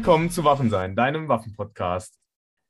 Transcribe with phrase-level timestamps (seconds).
[0.00, 2.18] Willkommen zu Waffensein, deinem Waffenpodcast.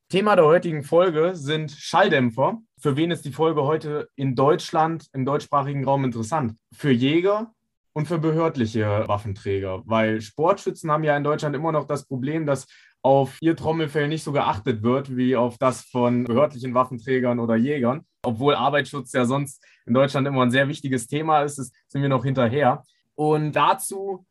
[0.08, 2.58] Thema der heutigen Folge sind Schalldämpfer.
[2.76, 6.56] Für wen ist die Folge heute in Deutschland, im deutschsprachigen Raum interessant?
[6.74, 7.54] Für Jäger
[7.92, 12.66] und für behördliche Waffenträger, weil Sportschützen haben ja in Deutschland immer noch das Problem, dass
[13.00, 18.04] auf ihr Trommelfell nicht so geachtet wird wie auf das von behördlichen Waffenträgern oder Jägern.
[18.24, 21.54] Obwohl Arbeitsschutz ja sonst in Deutschland immer ein sehr wichtiges Thema ist,
[21.86, 22.82] sind wir noch hinterher.
[23.14, 24.26] Und dazu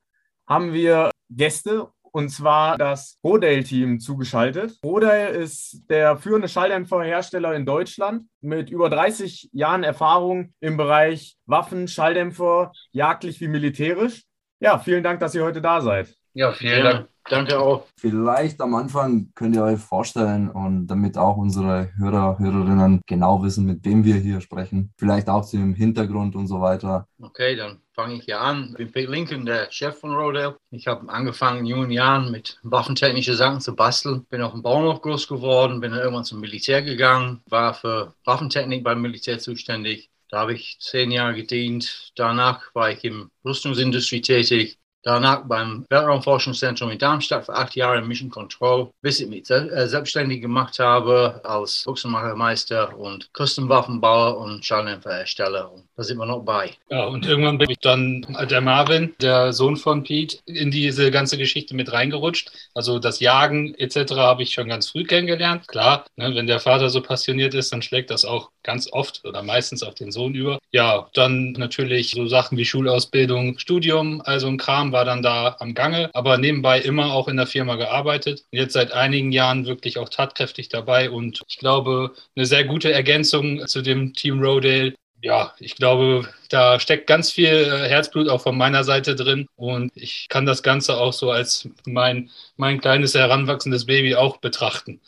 [0.45, 4.77] haben wir Gäste und zwar das Rodale-Team zugeschaltet.
[4.83, 11.87] Rodale ist der führende Schalldämpferhersteller in Deutschland mit über 30 Jahren Erfahrung im Bereich Waffen,
[11.87, 14.23] Schalldämpfer, jagdlich wie militärisch.
[14.59, 16.18] Ja, vielen Dank, dass ihr heute da seid.
[16.33, 17.09] Ja, vielen Dank.
[17.29, 17.85] Danke auch.
[17.97, 23.65] Vielleicht am Anfang könnt ihr euch vorstellen und damit auch unsere Hörer, Hörerinnen genau wissen,
[23.65, 24.91] mit wem wir hier sprechen.
[24.97, 27.07] Vielleicht auch zu dem Hintergrund und so weiter.
[27.21, 28.69] Okay, dann fange ich hier an.
[28.71, 30.57] Ich bin Pete Lincoln, der Chef von Rodale.
[30.71, 34.25] Ich habe angefangen in jungen Jahren mit waffentechnischen Sachen zu basteln.
[34.29, 38.83] Bin auch im Bauernhof groß geworden, bin dann irgendwann zum Militär gegangen, war für Waffentechnik
[38.83, 40.09] beim Militär zuständig.
[40.31, 42.11] Da habe ich zehn Jahre gedient.
[42.15, 48.29] Danach war ich im Rüstungsindustrie tätig Danach beim Weltraumforschungszentrum in Darmstadt für acht Jahre Mission
[48.29, 55.71] Control, bis ich mich selbstständig gemacht habe als Buchsenmachermeister und Custom-Waffenbauer und Schalldämpferhersteller.
[55.95, 56.71] Da sind wir noch bei.
[56.89, 61.37] Ja, und irgendwann bin ich dann der Marvin, der Sohn von Pete, in diese ganze
[61.37, 62.51] Geschichte mit reingerutscht.
[62.73, 64.13] Also das Jagen etc.
[64.15, 65.67] habe ich schon ganz früh kennengelernt.
[65.67, 69.43] Klar, ne, wenn der Vater so passioniert ist, dann schlägt das auch ganz oft oder
[69.43, 70.59] meistens auf den Sohn über.
[70.71, 75.73] Ja, dann natürlich so Sachen wie Schulausbildung, Studium, also ein Kram war dann da am
[75.73, 78.45] Gange, aber nebenbei immer auch in der Firma gearbeitet.
[78.51, 83.65] Jetzt seit einigen Jahren wirklich auch tatkräftig dabei und ich glaube, eine sehr gute Ergänzung
[83.67, 84.95] zu dem Team Rodale.
[85.21, 89.91] Ja, ich glaube, da steckt ganz viel äh, Herzblut auch von meiner Seite drin und
[89.95, 95.01] ich kann das Ganze auch so als mein, mein kleines heranwachsendes Baby auch betrachten.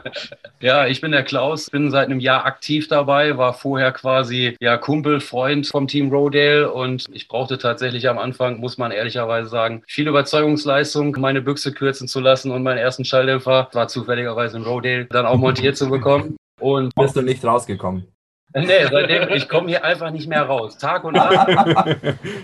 [0.61, 4.77] ja, ich bin der Klaus, bin seit einem Jahr aktiv dabei, war vorher quasi ja
[4.77, 9.85] Kumpel, Freund vom Team Rodale und ich brauchte tatsächlich am Anfang, muss man ehrlicherweise sagen,
[9.87, 15.07] viel Überzeugungsleistung, meine Büchse kürzen zu lassen und meinen ersten Schalldämpfer, war zufälligerweise in Rodale,
[15.07, 16.37] dann auch montiert zu bekommen.
[16.61, 18.16] Und bist du nicht rausgekommen?
[18.57, 20.79] Nee, seitdem, ich komme hier einfach nicht mehr raus.
[20.79, 21.49] Tag und Nacht.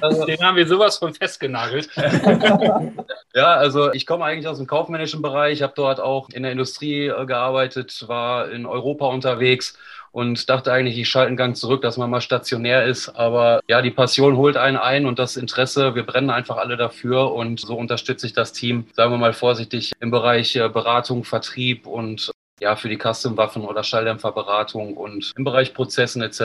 [0.00, 1.88] Also, Den haben wir sowas von festgenagelt.
[3.34, 7.06] ja, also ich komme eigentlich aus dem kaufmännischen Bereich, habe dort auch in der Industrie
[7.06, 9.78] äh, gearbeitet, war in Europa unterwegs
[10.10, 13.08] und dachte eigentlich, ich schalte einen Gang zurück, dass man mal stationär ist.
[13.08, 17.32] Aber ja, die Passion holt einen ein und das Interesse, wir brennen einfach alle dafür
[17.32, 21.86] und so unterstütze ich das Team, sagen wir mal vorsichtig, im Bereich äh, Beratung, Vertrieb
[21.86, 26.38] und ja, für die Custom-Waffen oder Schalldämpferberatung und im Bereich Prozessen etc.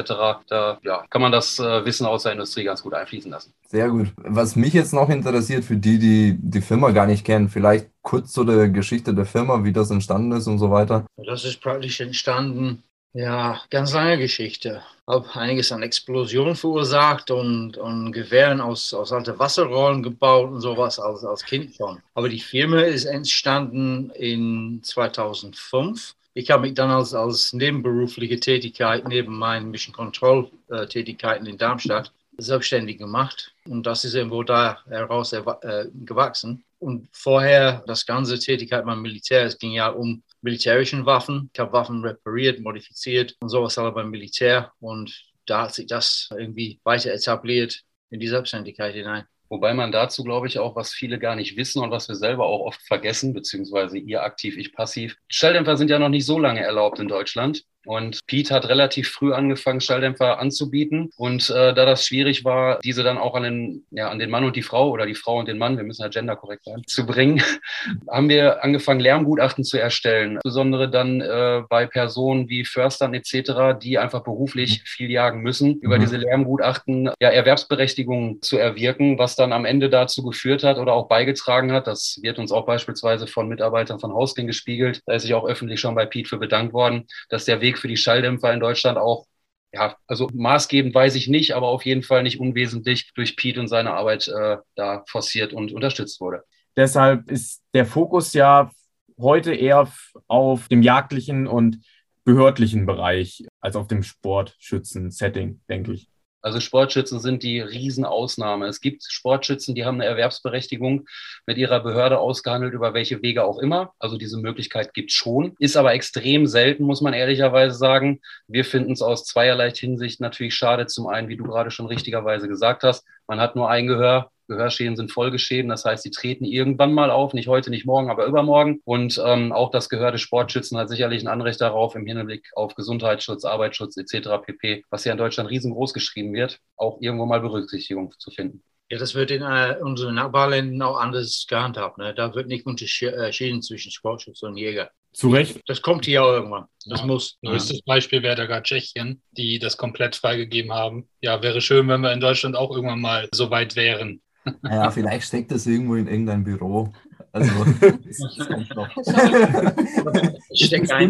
[0.48, 3.54] Da ja, kann man das äh, Wissen aus der Industrie ganz gut einfließen lassen.
[3.68, 4.08] Sehr gut.
[4.18, 8.32] Was mich jetzt noch interessiert, für die, die die Firma gar nicht kennen, vielleicht kurz
[8.32, 11.06] zu der Geschichte der Firma, wie das entstanden ist und so weiter.
[11.18, 12.84] Das ist praktisch entstanden
[13.18, 14.84] ja, ganz lange Geschichte.
[15.08, 21.00] Habe einiges an Explosionen verursacht und, und Gewehren aus, aus alten Wasserrollen gebaut und sowas
[21.00, 22.00] als, als Kind schon.
[22.14, 26.14] Aber die Firma ist entstanden in 2005.
[26.36, 31.58] Ich habe mich dann als, als nebenberufliche Tätigkeit neben meinen Mission Control äh, Tätigkeiten in
[31.58, 33.52] Darmstadt selbstständig gemacht.
[33.66, 36.64] Und das ist irgendwo da heraus äh, gewachsen.
[36.78, 41.50] Und vorher das ganze Tätigkeit beim Militär, es ging ja um militärischen Waffen.
[41.54, 44.72] Ich habe Waffen repariert, modifiziert und sowas aber beim Militär.
[44.80, 45.14] Und
[45.46, 49.26] da hat sich das irgendwie weiter etabliert in die Selbstständigkeit hinein.
[49.50, 52.46] Wobei man dazu, glaube ich, auch, was viele gar nicht wissen und was wir selber
[52.46, 55.18] auch oft vergessen, beziehungsweise ihr aktiv, ich passiv.
[55.30, 57.64] Schalldämpfer sind ja noch nicht so lange erlaubt in Deutschland.
[57.88, 61.10] Und Pete hat relativ früh angefangen, Schalldämpfer anzubieten.
[61.16, 64.44] Und äh, da das schwierig war, diese dann auch an den, ja, an den Mann
[64.44, 67.06] und die Frau oder die Frau und den Mann, wir müssen ja genderkorrekt sein, zu
[67.06, 67.42] bringen,
[68.12, 70.34] haben wir angefangen, Lärmgutachten zu erstellen.
[70.34, 75.96] Insbesondere dann äh, bei Personen wie Förstern etc., die einfach beruflich viel jagen müssen, über
[75.96, 76.02] mhm.
[76.02, 81.08] diese Lärmgutachten ja, Erwerbsberechtigung zu erwirken, was dann am Ende dazu geführt hat oder auch
[81.08, 81.88] beigetragen hat.
[81.88, 85.02] Das wird uns auch beispielsweise von Mitarbeitern von Hausking gespiegelt.
[85.06, 87.88] Da ist sich auch öffentlich schon bei Pete für bedankt worden, dass der Weg für
[87.88, 89.26] die Schalldämpfer in Deutschland auch
[89.74, 93.68] ja, also maßgebend weiß ich nicht, aber auf jeden Fall nicht unwesentlich durch Pete und
[93.68, 96.44] seine Arbeit äh, da forciert und unterstützt wurde.
[96.76, 98.72] Deshalb ist der Fokus ja
[99.20, 99.92] heute eher
[100.28, 101.84] auf dem jagdlichen und
[102.24, 106.10] behördlichen Bereich als auf dem Sportschützen-Setting, denke ich.
[106.42, 108.68] Also Sportschützen sind die Riesenausnahme.
[108.68, 111.08] Es gibt Sportschützen, die haben eine Erwerbsberechtigung
[111.46, 113.94] mit ihrer Behörde ausgehandelt, über welche Wege auch immer.
[114.00, 118.22] Also diese Möglichkeit gibt es schon, ist aber extrem selten, muss man ehrlicherweise sagen.
[118.48, 120.86] Wir finden es aus zweierlei Hinsicht natürlich schade.
[120.86, 124.96] Zum einen, wie du gerade schon richtigerweise gesagt hast, man hat nur ein Gehör, Gehörschäden
[124.96, 125.70] sind Folgeschäden.
[125.70, 128.82] Das heißt, die treten irgendwann mal auf, nicht heute, nicht morgen, aber übermorgen.
[128.86, 132.76] Und ähm, auch das Gehör des Sportschützen hat sicherlich ein Anrecht darauf, im Hinblick auf
[132.76, 134.30] Gesundheitsschutz, Arbeitsschutz etc.
[134.46, 138.64] pp., was ja in Deutschland riesengroß geschrieben wird, auch irgendwo mal Berücksichtigung zu finden.
[138.90, 141.98] Ja, das wird in äh, unseren Nachbarländern auch anders gehandhabt.
[141.98, 142.14] Ne?
[142.16, 144.92] Da wird nicht unterschieden zwischen Sportschutz und Jäger.
[145.12, 145.60] Zu Recht.
[145.66, 146.66] Das kommt hier auch irgendwann.
[146.86, 147.06] Das Ja.
[147.06, 147.38] muss.
[147.44, 151.10] Größtes Beispiel wäre da gar Tschechien, die das komplett freigegeben haben.
[151.22, 154.22] Ja, wäre schön, wenn wir in Deutschland auch irgendwann mal so weit wären.
[154.64, 156.92] Ja, vielleicht steckt das irgendwo in irgendein Büro.
[157.32, 157.52] Also,
[157.82, 158.96] das kommt noch.
[158.96, 159.08] Das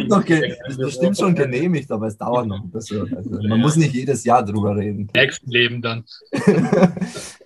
[0.07, 3.15] noch das bestimmt schon genehmigt, aber es dauert noch ein bisschen.
[3.15, 5.09] Also, man muss nicht jedes Jahr drüber reden.
[5.15, 6.03] Nächsten Leben dann.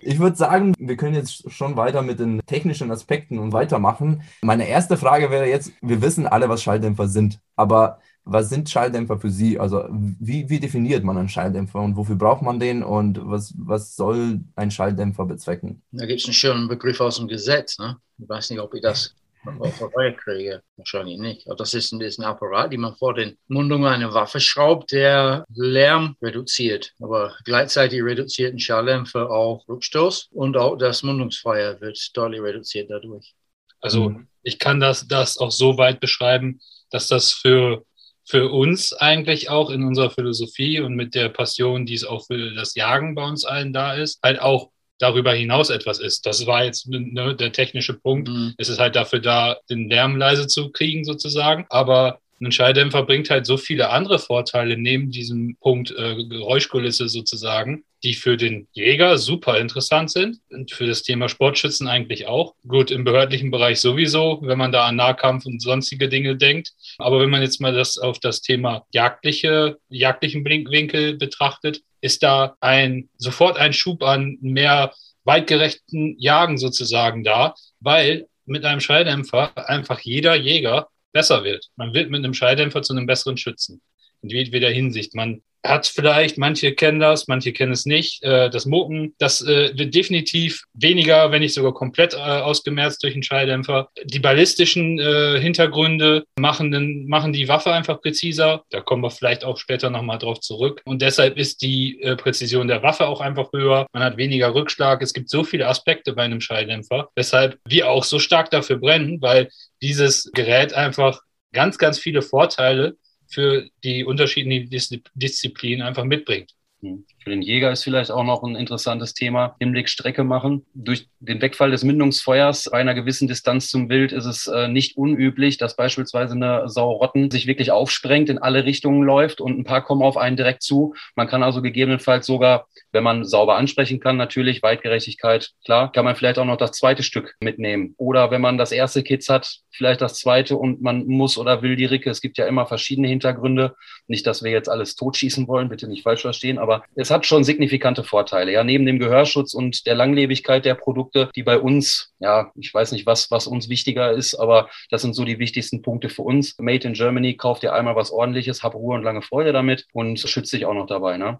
[0.04, 4.22] Ich würde sagen, wir können jetzt schon weiter mit den technischen Aspekten und weitermachen.
[4.42, 9.18] Meine erste Frage wäre jetzt, wir wissen alle, was Schalldämpfer sind, aber was sind Schalldämpfer
[9.18, 9.58] für Sie?
[9.58, 13.96] Also wie, wie definiert man einen Schalldämpfer und wofür braucht man den und was, was
[13.96, 15.82] soll ein Schalldämpfer bezwecken?
[15.90, 17.78] Da gibt es einen schönen Begriff aus dem Gesetz.
[17.78, 17.96] Ne?
[18.18, 19.14] Ich weiß nicht, ob ich das
[19.58, 20.62] auf der Reihe kriege.
[20.76, 21.46] Wahrscheinlich nicht.
[21.48, 24.92] Aber das ist ein, ist ein Apparat, den man vor den Mundungen einer Waffe schraubt,
[24.92, 26.94] der Lärm reduziert.
[27.00, 33.34] Aber gleichzeitig reduziert ein Schalldämpfer auch Rückstoß und auch das Mundungsfeuer wird deutlich reduziert dadurch.
[33.80, 34.28] Also Mhm.
[34.42, 36.60] ich kann das, das auch so weit beschreiben,
[36.90, 37.84] dass das für,
[38.24, 42.54] für uns eigentlich auch in unserer Philosophie und mit der Passion, die es auch für
[42.54, 46.24] das Jagen bei uns allen da ist, halt auch darüber hinaus etwas ist.
[46.26, 48.28] Das war jetzt ne, der technische Punkt.
[48.28, 48.54] Mhm.
[48.56, 51.66] Es ist halt dafür da, den Lärm leise zu kriegen sozusagen.
[51.70, 57.84] Aber ein Schalldämpfer bringt halt so viele andere Vorteile neben diesem Punkt äh, Geräuschkulisse sozusagen,
[58.02, 62.54] die für den Jäger super interessant sind und für das Thema Sportschützen eigentlich auch.
[62.66, 66.72] Gut, im behördlichen Bereich sowieso, wenn man da an Nahkampf und sonstige Dinge denkt.
[66.98, 72.56] Aber wenn man jetzt mal das auf das Thema jagdliche, jagdlichen Blinkwinkel betrachtet, ist da
[72.60, 74.92] ein sofort ein Schub an mehr
[75.24, 81.68] weitgerechten Jagen sozusagen da, weil mit einem Schalldämpfer einfach jeder Jäger besser wird.
[81.76, 83.80] Man wird mit einem Schalldämpfer zu einem besseren Schützen.
[84.22, 85.14] In jedweder Hinsicht.
[85.14, 89.76] Man hat vielleicht, manche kennen das, manche kennen es nicht, äh, das Mucken, das äh,
[89.76, 93.88] wird definitiv weniger, wenn nicht sogar komplett äh, ausgemerzt durch einen Schalldämpfer.
[94.04, 98.64] Die ballistischen äh, Hintergründe machen, den, machen die Waffe einfach präziser.
[98.70, 100.82] Da kommen wir vielleicht auch später nochmal drauf zurück.
[100.84, 103.86] Und deshalb ist die äh, Präzision der Waffe auch einfach höher.
[103.92, 105.00] Man hat weniger Rückschlag.
[105.02, 109.22] Es gibt so viele Aspekte bei einem Schalldämpfer, weshalb wir auch so stark dafür brennen,
[109.22, 109.48] weil
[109.80, 111.20] dieses Gerät einfach
[111.52, 112.96] ganz, ganz viele Vorteile
[113.32, 116.54] für die unterschiedlichen Dis Disziplinen einfach mitbringt.
[116.80, 117.04] Hm.
[117.22, 120.66] Für den Jäger ist vielleicht auch noch ein interessantes Thema, Hinblick Strecke machen.
[120.74, 124.96] Durch den Wegfall des Mündungsfeuers bei einer gewissen Distanz zum Wild ist es äh, nicht
[124.96, 129.84] unüblich, dass beispielsweise eine Saurotten sich wirklich aufsprengt, in alle Richtungen läuft und ein paar
[129.84, 130.94] kommen auf einen direkt zu.
[131.14, 136.16] Man kann also gegebenenfalls sogar, wenn man sauber ansprechen kann, natürlich Weitgerechtigkeit, klar, kann man
[136.16, 137.94] vielleicht auch noch das zweite Stück mitnehmen.
[137.98, 141.76] Oder wenn man das erste Kitz hat, vielleicht das zweite und man muss oder will
[141.76, 142.10] die Ricke.
[142.10, 143.74] Es gibt ja immer verschiedene Hintergründe.
[144.06, 147.44] Nicht, dass wir jetzt alles totschießen wollen, bitte nicht falsch verstehen, aber es hat schon
[147.44, 148.52] signifikante Vorteile.
[148.52, 152.92] Ja, neben dem Gehörschutz und der Langlebigkeit der Produkte, die bei uns, ja, ich weiß
[152.92, 156.58] nicht, was, was uns wichtiger ist, aber das sind so die wichtigsten Punkte für uns.
[156.58, 160.18] Made in Germany, kauft ihr einmal was ordentliches, hab Ruhe und lange Freude damit und
[160.18, 161.38] schützt dich auch noch dabei, ne?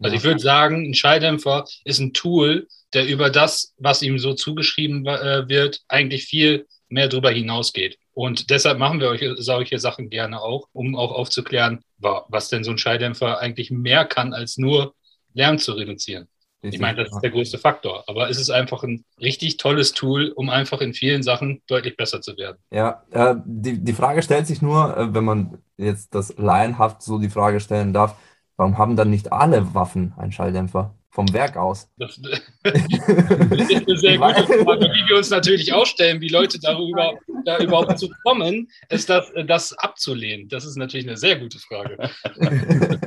[0.00, 4.32] Also ich würde sagen, ein Schalldämpfer ist ein Tool, der über das, was ihm so
[4.32, 7.98] zugeschrieben äh, wird, eigentlich viel mehr darüber hinausgeht.
[8.14, 12.70] Und deshalb machen wir euch solche Sachen gerne auch, um auch aufzuklären, was denn so
[12.70, 14.94] ein Schalldämpfer eigentlich mehr kann, als nur
[15.34, 16.28] Lärm zu reduzieren.
[16.64, 18.04] Ich meine, das ist der größte Faktor.
[18.06, 22.20] Aber es ist einfach ein richtig tolles Tool, um einfach in vielen Sachen deutlich besser
[22.20, 22.56] zu werden.
[22.70, 27.18] Ja, äh, die, die Frage stellt sich nur, äh, wenn man jetzt das laienhaft so
[27.18, 28.16] die Frage stellen darf,
[28.56, 31.90] warum haben dann nicht alle Waffen einen Schalldämpfer vom Werk aus?
[31.96, 32.20] Das,
[32.62, 37.14] das ist eine sehr gute Frage, die wir uns natürlich auch stellen, wie Leute darüber
[37.44, 40.48] da überhaupt zu kommen, ist das, das abzulehnen.
[40.48, 42.08] Das ist natürlich eine sehr gute Frage.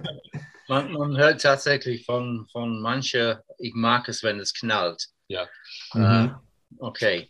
[0.68, 5.06] Man, man hört tatsächlich von, von manchen, ich mag es, wenn es knallt.
[5.28, 5.48] Ja.
[5.94, 6.30] Äh,
[6.80, 7.28] okay.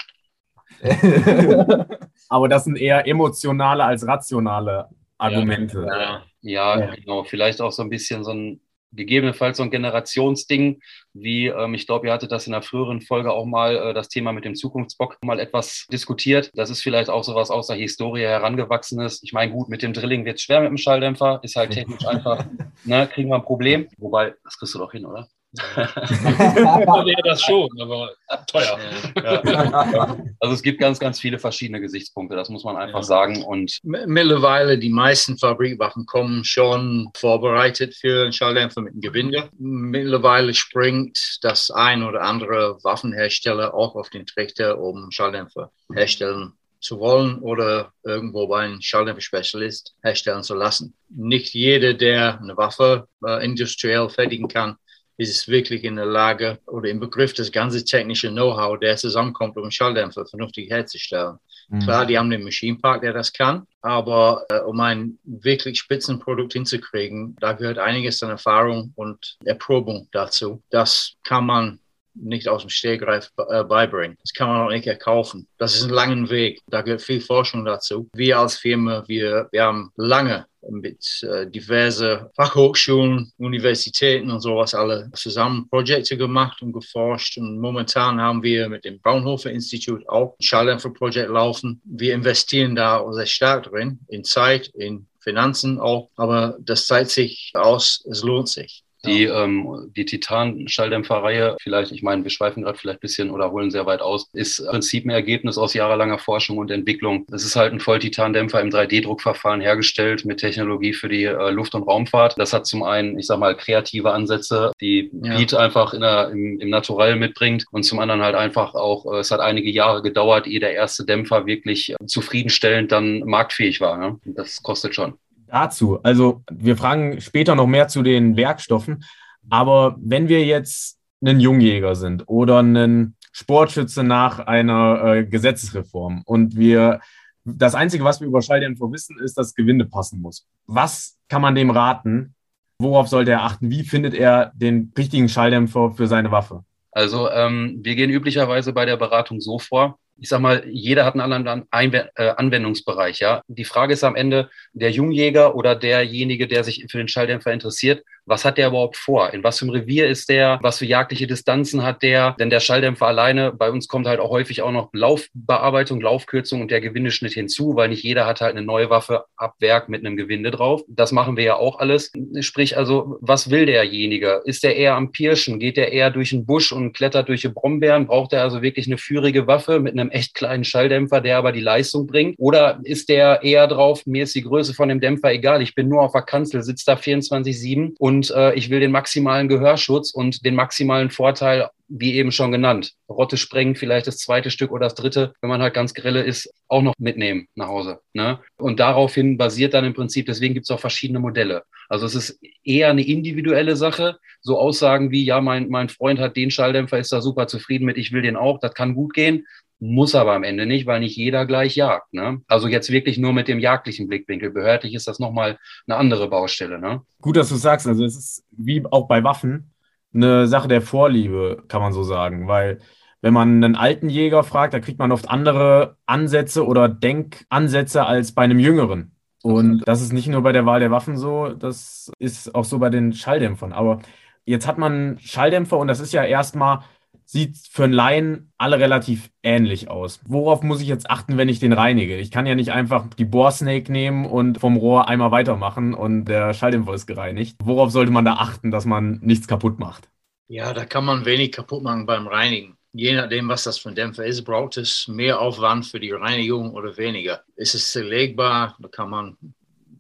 [2.30, 5.86] Aber das sind eher emotionale als rationale Argumente.
[5.88, 6.26] Ja.
[6.42, 6.96] Ja, Ja.
[6.96, 7.24] genau.
[7.24, 8.62] Vielleicht auch so ein bisschen so ein,
[8.96, 10.82] gegebenenfalls so ein Generationsding,
[11.14, 14.10] wie ähm, ich glaube, ihr hattet das in einer früheren Folge auch mal äh, das
[14.10, 16.52] Thema mit dem Zukunftsbock mal etwas diskutiert.
[16.54, 19.22] Das ist vielleicht auch sowas aus der Historie herangewachsenes.
[19.24, 22.06] Ich meine, gut, mit dem Drilling wird es schwer mit dem Schalldämpfer, ist halt technisch
[22.06, 22.46] einfach,
[22.84, 23.88] ne, kriegen wir ein Problem.
[23.98, 25.28] Wobei, das kriegst du doch hin, oder?
[25.56, 28.12] Wäre das schon, aber
[28.48, 28.78] teuer.
[29.24, 30.18] Ja.
[30.40, 33.04] Also es gibt ganz, ganz viele verschiedene Gesichtspunkte, das muss man einfach Ja.
[33.04, 33.44] sagen.
[33.44, 39.50] Und Mittlerweile, die meisten Fabrikwaffen kommen schon vorbereitet für einen Schalldämpfer mit einem Gewinde.
[39.58, 47.00] Mittlerweile springt das ein oder andere Waffenhersteller auch auf den Trichter, um Schalldämpfer herstellen zu
[47.00, 50.94] wollen oder irgendwo bei einem Schalldämpfer-Spezialist herstellen zu lassen.
[51.10, 54.76] Nicht jeder, der eine Waffe äh, industriell fertigen kann,
[55.18, 59.64] ist wirklich in der Lage oder im Begriff, das ganze technische Know-how, der zusammenkommt, um
[59.64, 61.38] einen Schalldämpfer vernünftig herzustellen.
[61.70, 61.80] Mhm.
[61.80, 67.36] Klar, die haben den Maschinenpark, der das kann, aber äh, um ein wirklich Spitzenprodukt hinzukriegen,
[67.40, 70.62] da gehört einiges an Erfahrung und Erprobung dazu.
[70.70, 71.80] Das kann man
[72.16, 74.18] nicht aus dem Stegreif äh, beibringen.
[74.22, 75.48] Das kann man auch nicht erkaufen.
[75.58, 76.62] Das ist ein langer Weg.
[76.68, 78.10] Da gehört viel Forschung dazu.
[78.14, 85.12] Wir als Firma, wir, wir haben lange mit äh, diverse Fachhochschulen, Universitäten und sowas alle
[85.14, 87.38] zusammen Projekte gemacht und geforscht.
[87.38, 91.82] Und momentan haben wir mit dem Fraunhofer Institut auch ein Schalldämpferprojekt laufen.
[91.84, 96.10] Wir investieren da sehr stark drin, in Zeit, in Finanzen auch.
[96.16, 98.85] Aber das zeigt sich aus, es lohnt sich.
[99.06, 103.72] Die, ähm, die Titan-Schalldämpferreihe, vielleicht, ich meine, wir schweifen gerade vielleicht ein bisschen oder holen
[103.72, 107.26] sehr weit aus, ist im Prinzip ein Ergebnis aus jahrelanger Forschung und Entwicklung.
[107.32, 111.84] Es ist halt ein Volltitandämpfer im 3D-Druckverfahren hergestellt mit Technologie für die äh, Luft- und
[111.84, 112.38] Raumfahrt.
[112.38, 115.36] Das hat zum einen, ich sag mal, kreative Ansätze, die Ja.
[115.56, 119.32] Einfach in der, im, im Naturell mitbringt und zum anderen halt einfach auch, äh, es
[119.32, 123.98] hat einige Jahre gedauert, ehe der erste Dämpfer wirklich äh, zufriedenstellend dann marktfähig war.
[123.98, 124.20] Ne?
[124.26, 125.14] Das kostet schon.
[125.48, 126.00] Dazu.
[126.04, 129.04] Also wir fragen später noch mehr zu den Werkstoffen.
[129.50, 136.56] Aber wenn wir jetzt ein Jungjäger sind oder ein Sportschütze nach einer äh, Gesetzesreform und
[136.56, 137.00] wir
[137.44, 140.48] das Einzige, was wir über Schalldämpfer wissen, ist, dass Gewinde passen muss.
[140.66, 142.34] Was kann man dem raten?
[142.80, 143.70] Worauf sollte er achten?
[143.70, 146.64] Wie findet er den richtigen Schalldämpfer für seine Waffe?
[146.92, 150.00] Also ähm, wir gehen üblicherweise bei der Beratung so vor.
[150.18, 153.20] Ich sag mal, jeder hat einen anderen äh, Anwendungsbereich.
[153.20, 157.52] Ja, die Frage ist am Ende der Jungjäger oder derjenige, der sich für den Schalldämpfer
[157.52, 158.04] interessiert.
[158.26, 159.34] Was hat der überhaupt vor?
[159.34, 160.60] In was für einem Revier ist der?
[160.62, 162.36] Was für jagdliche Distanzen hat der?
[162.40, 166.72] Denn der Schalldämpfer alleine, bei uns kommt halt auch häufig auch noch Laufbearbeitung, Laufkürzung und
[166.72, 170.18] der Gewindeschnitt hinzu, weil nicht jeder hat halt eine neue Waffe ab Werk mit einem
[170.18, 170.84] Gewinde drauf.
[170.88, 172.12] Das machen wir ja auch alles.
[172.40, 174.42] Sprich also, was will derjenige?
[174.46, 175.60] Ist der eher am Pirschen?
[175.60, 178.08] Geht der eher durch den Busch und klettert durch die Brombeeren?
[178.08, 181.62] Braucht er also wirklich eine führige Waffe mit einem echt kleinen Schalldämpfer, der aber die
[181.62, 182.36] Leistung bringt?
[182.38, 185.88] Oder ist der eher drauf, mir ist die Größe von dem Dämpfer egal, ich bin
[185.88, 190.46] nur auf der Kanzel, sitze da 24-7 und äh, ich will den maximalen Gehörschutz und
[190.46, 192.94] den maximalen Vorteil, wie eben schon genannt.
[193.10, 196.52] Rotte sprengen, vielleicht das zweite Stück oder das dritte, wenn man halt ganz grelle ist,
[196.68, 198.00] auch noch mitnehmen nach Hause.
[198.14, 198.40] Ne?
[198.58, 201.64] Und daraufhin basiert dann im Prinzip, deswegen gibt es auch verschiedene Modelle.
[201.90, 204.18] Also es ist eher eine individuelle Sache.
[204.42, 207.98] So Aussagen wie, ja, mein, mein Freund hat den Schalldämpfer, ist da super zufrieden mit,
[207.98, 209.46] ich will den auch, das kann gut gehen.
[209.86, 212.14] Muss aber am Ende nicht, weil nicht jeder gleich jagt.
[212.14, 212.42] Ne?
[212.48, 214.52] Also jetzt wirklich nur mit dem jagdlichen Blickwinkel.
[214.52, 216.80] Behördlich ist das nochmal eine andere Baustelle.
[216.80, 217.02] Ne?
[217.22, 217.88] Gut, dass du sagst.
[217.88, 219.72] Also es ist wie auch bei Waffen
[220.14, 222.48] eine Sache der Vorliebe, kann man so sagen.
[222.48, 222.80] Weil
[223.22, 228.34] wenn man einen alten Jäger fragt, da kriegt man oft andere Ansätze oder Denkansätze als
[228.34, 229.16] bei einem jüngeren.
[229.42, 232.80] Und das ist nicht nur bei der Wahl der Waffen so, das ist auch so
[232.80, 233.74] bei den Schalldämpfern.
[233.74, 234.00] Aber
[234.44, 236.80] jetzt hat man Schalldämpfer und das ist ja erstmal,
[237.26, 240.20] sieht für einen Laien alle relativ ähnlich aus.
[240.26, 242.18] Worauf muss ich jetzt achten, wenn ich den reinige?
[242.18, 246.54] Ich kann ja nicht einfach die Bohrsnake nehmen und vom Rohr einmal weitermachen und der
[246.54, 247.58] Schalldämpfer gereinigt.
[247.64, 250.10] Worauf sollte man da achten, dass man nichts kaputt macht?
[250.48, 252.78] Ja, da kann man wenig kaputt machen beim Reinigen.
[252.94, 256.72] Je nachdem, was das für ein Dämpfer ist, braucht es mehr Aufwand für die Reinigung
[256.72, 257.44] oder weniger.
[257.56, 259.38] Ist es zerlegbar, da kann man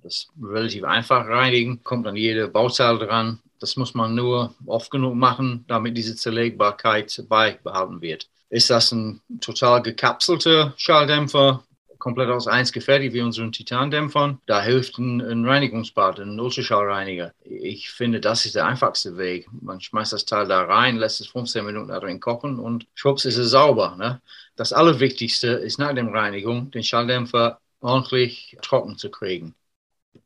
[0.01, 3.39] das relativ einfach reinigen, kommt an jede Bauteil dran.
[3.59, 8.29] Das muss man nur oft genug machen, damit diese Zerlegbarkeit beibehalten wird.
[8.49, 11.63] Ist das ein total gekapselter Schalldämpfer,
[12.05, 14.39] komplett aus eins gefertigt wie unseren Titandämpfern.
[14.45, 17.33] Da hilft ein, ein Reinigungsbad, ein Ultraschallreiniger.
[17.43, 19.47] Ich finde, das ist der einfachste Weg.
[19.51, 23.25] Man schmeißt das Teil da rein, lässt es 15 Minuten da drin kochen und schwupps
[23.25, 23.95] ist es sauber.
[23.97, 24.21] Ne?
[24.55, 29.55] Das Allerwichtigste ist nach der Reinigung, den Schalldämpfer ordentlich trocken zu kriegen.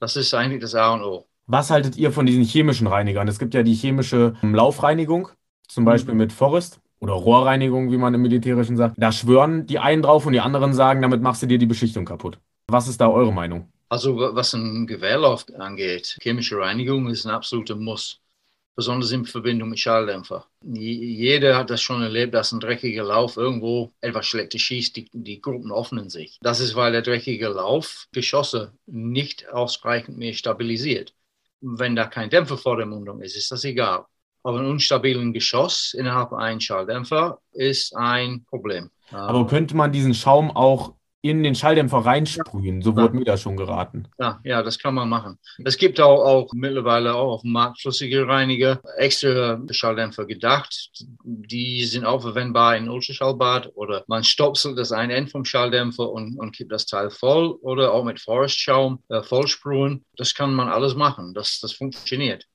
[0.01, 1.28] Das ist eigentlich das A und O.
[1.51, 3.27] Was haltet ihr von diesen chemischen Reinigern?
[3.27, 5.29] Es gibt ja die chemische Laufreinigung,
[5.67, 8.93] zum Beispiel mit Forest oder Rohrreinigung, wie man im Militärischen sagt.
[8.99, 12.05] Da schwören die einen drauf und die anderen sagen, damit machst du dir die Beschichtung
[12.05, 12.37] kaputt.
[12.67, 13.67] Was ist da eure Meinung?
[13.89, 18.19] Also was ein Gewehrlauf angeht, chemische Reinigung ist ein absoluter Muss,
[18.75, 20.45] besonders in Verbindung mit Schalldämpfer.
[20.63, 25.41] Jeder hat das schon erlebt, dass ein dreckiger Lauf irgendwo etwas Schlechtes schießt, die, die
[25.41, 26.37] Gruppen öffnen sich.
[26.43, 31.15] Das ist, weil der dreckige Lauf Geschosse nicht ausreichend mehr stabilisiert.
[31.61, 34.05] Wenn da kein Dämpfer vor der Mundung ist, ist das egal.
[34.43, 38.89] auf einem unstabilen Geschoss innerhalb eines Schalldämpfer ist ein Problem.
[39.11, 42.81] Aber könnte man diesen Schaum auch in den Schalldämpfer reinsprühen?
[42.81, 44.07] So wurde mir das schon geraten.
[44.19, 45.37] Ja, ja, das kann man machen.
[45.63, 50.89] Es gibt auch, auch mittlerweile auch auf dem Markt flüssige Reiniger, extra Schalldämpfer gedacht.
[51.23, 56.37] Die sind auch verwendbar in Ultraschallbad oder man stopselt das ein Ende vom Schalldämpfer und,
[56.37, 60.05] und kippt das Teil voll oder auch mit Forestschaum äh, vollsprühen.
[60.15, 61.33] Das kann man alles machen.
[61.33, 62.45] Das, das funktioniert.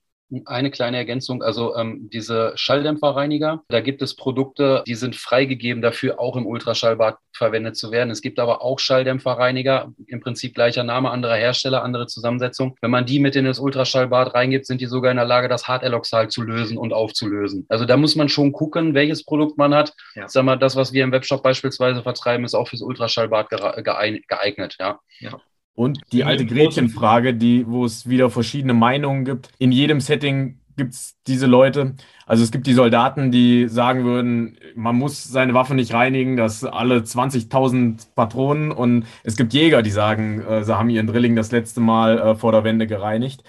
[0.46, 6.18] Eine kleine Ergänzung, also ähm, diese Schalldämpferreiniger, da gibt es Produkte, die sind freigegeben dafür,
[6.18, 8.10] auch im Ultraschallbad verwendet zu werden.
[8.10, 12.76] Es gibt aber auch Schalldämpferreiniger, im Prinzip gleicher Name, anderer Hersteller, andere Zusammensetzung.
[12.80, 15.68] Wenn man die mit in das Ultraschallbad reingibt, sind die sogar in der Lage, das
[15.68, 17.66] Harteloxal zu lösen und aufzulösen.
[17.68, 19.92] Also da muss man schon gucken, welches Produkt man hat.
[20.14, 20.28] Ja.
[20.28, 24.76] Sag mal, das, was wir im Webshop beispielsweise vertreiben, ist auch fürs Ultraschallbad geeignet.
[24.80, 25.00] Ja.
[25.20, 25.40] ja.
[25.74, 29.50] Und die alte Gretchenfrage, die, wo es wieder verschiedene Meinungen gibt.
[29.58, 31.94] In jedem Setting gibt es diese Leute.
[32.26, 36.64] Also es gibt die Soldaten, die sagen würden, man muss seine Waffe nicht reinigen, das
[36.64, 38.72] alle 20.000 Patronen.
[38.72, 42.34] Und es gibt Jäger, die sagen, äh, sie haben ihren Drilling das letzte Mal äh,
[42.34, 43.42] vor der Wende gereinigt.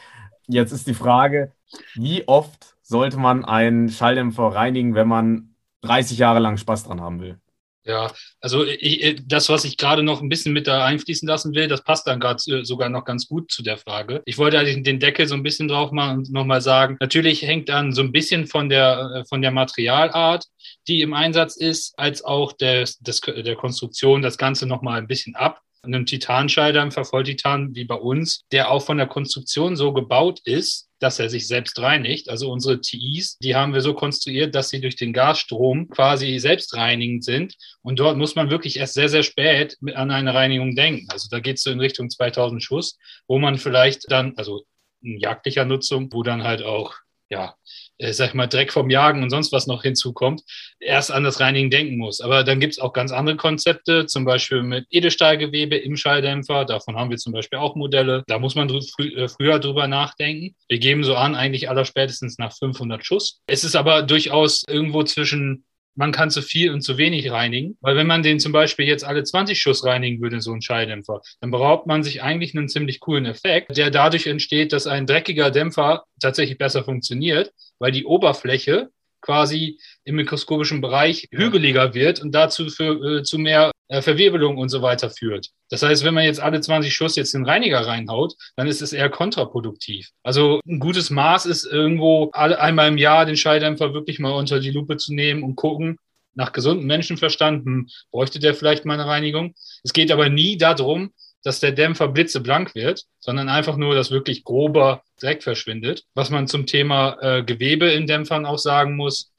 [0.48, 1.52] Jetzt ist die Frage,
[1.96, 7.20] wie oft sollte man einen Schalldämpfer reinigen, wenn man 30 Jahre lang Spaß dran haben
[7.20, 7.40] will?
[7.88, 8.12] Ja,
[8.42, 11.84] also ich, das, was ich gerade noch ein bisschen mit da einfließen lassen will, das
[11.84, 14.24] passt dann gerade äh, sogar noch ganz gut zu der Frage.
[14.26, 17.70] Ich wollte eigentlich den Deckel so ein bisschen drauf machen und nochmal sagen, natürlich hängt
[17.70, 20.46] dann so ein bisschen von der, äh, von der Materialart,
[20.88, 25.36] die im Einsatz ist, als auch der, des, der Konstruktion das Ganze nochmal ein bisschen
[25.36, 30.40] ab einem Titanschalter, einem Volltitan wie bei uns, der auch von der Konstruktion so gebaut
[30.46, 32.30] ist, dass er sich selbst reinigt.
[32.30, 37.24] Also unsere TIs, die haben wir so konstruiert, dass sie durch den Gasstrom quasi selbstreinigend
[37.24, 37.56] sind.
[37.82, 41.08] Und dort muss man wirklich erst sehr, sehr spät an eine Reinigung denken.
[41.10, 44.64] Also da geht es so in Richtung 2000 Schuss, wo man vielleicht dann, also
[45.02, 46.96] in jagdlicher Nutzung, wo dann halt auch
[47.30, 47.56] ja,
[47.98, 50.42] äh, sag ich mal, Dreck vom Jagen und sonst was noch hinzukommt,
[50.80, 52.22] erst an das Reinigen denken muss.
[52.22, 56.66] Aber dann gibt es auch ganz andere Konzepte, zum Beispiel mit Edelstahlgewebe im Schalldämpfer.
[56.66, 58.24] Davon haben wir zum Beispiel auch Modelle.
[58.28, 60.56] Da muss man frü äh, früher drüber nachdenken.
[60.68, 63.42] Wir geben so an, eigentlich aller spätestens nach 500 Schuss.
[63.48, 67.78] Es ist aber durchaus irgendwo zwischen man kann zu viel und zu wenig reinigen.
[67.82, 71.22] Weil wenn man den zum Beispiel jetzt alle 20 Schuss reinigen würde, so ein Schalldämpfer,
[71.42, 75.52] dann beraubt man sich eigentlich einen ziemlich coolen Effekt, der dadurch entsteht, dass ein dreckiger
[75.52, 78.90] Dämpfer tatsächlich besser funktioniert, weil die Oberfläche
[79.22, 84.70] quasi im mikroskopischen Bereich hügeliger wird und dazu für, äh, zu mehr äh, Verwirbelung und
[84.70, 85.50] so weiter führt.
[85.70, 88.94] Das heißt, wenn man jetzt alle 20 Schuss jetzt den Reiniger reinhaut, dann ist es
[88.94, 90.10] eher kontraproduktiv.
[90.24, 94.60] Also ein gutes Maß ist irgendwo alle, einmal im Jahr den Schalldämpfer wirklich mal unter
[94.60, 95.98] die Lupe zu nehmen und gucken,
[96.36, 99.56] nach gesundem Menschenverstand, hm, bräuchte der vielleicht mal eine Reinigung.
[99.84, 101.12] Es geht aber nie darum,
[101.46, 106.04] dass der Dämpfer blitzeblank wird, sondern einfach nur, dass wirklich grober Dreck verschwindet.
[106.16, 109.32] Was man zum Thema äh, Gewebe in Dämpfern auch sagen muss,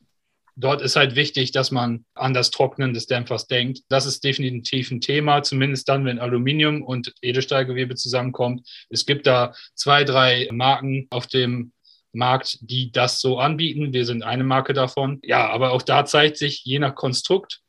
[0.54, 3.80] dort ist halt wichtig, dass man an das Trocknen des Dämpfers denkt.
[3.88, 8.66] Das ist definitiv ein Thema, zumindest dann, wenn Aluminium und Edelstahlgewebe zusammenkommt.
[8.88, 11.72] Es gibt da zwei, drei Marken auf dem
[12.12, 13.92] Markt, die das so anbieten.
[13.92, 15.18] Wir sind eine Marke davon.
[15.22, 17.62] Ja, aber auch da zeigt sich, je nach Konstrukt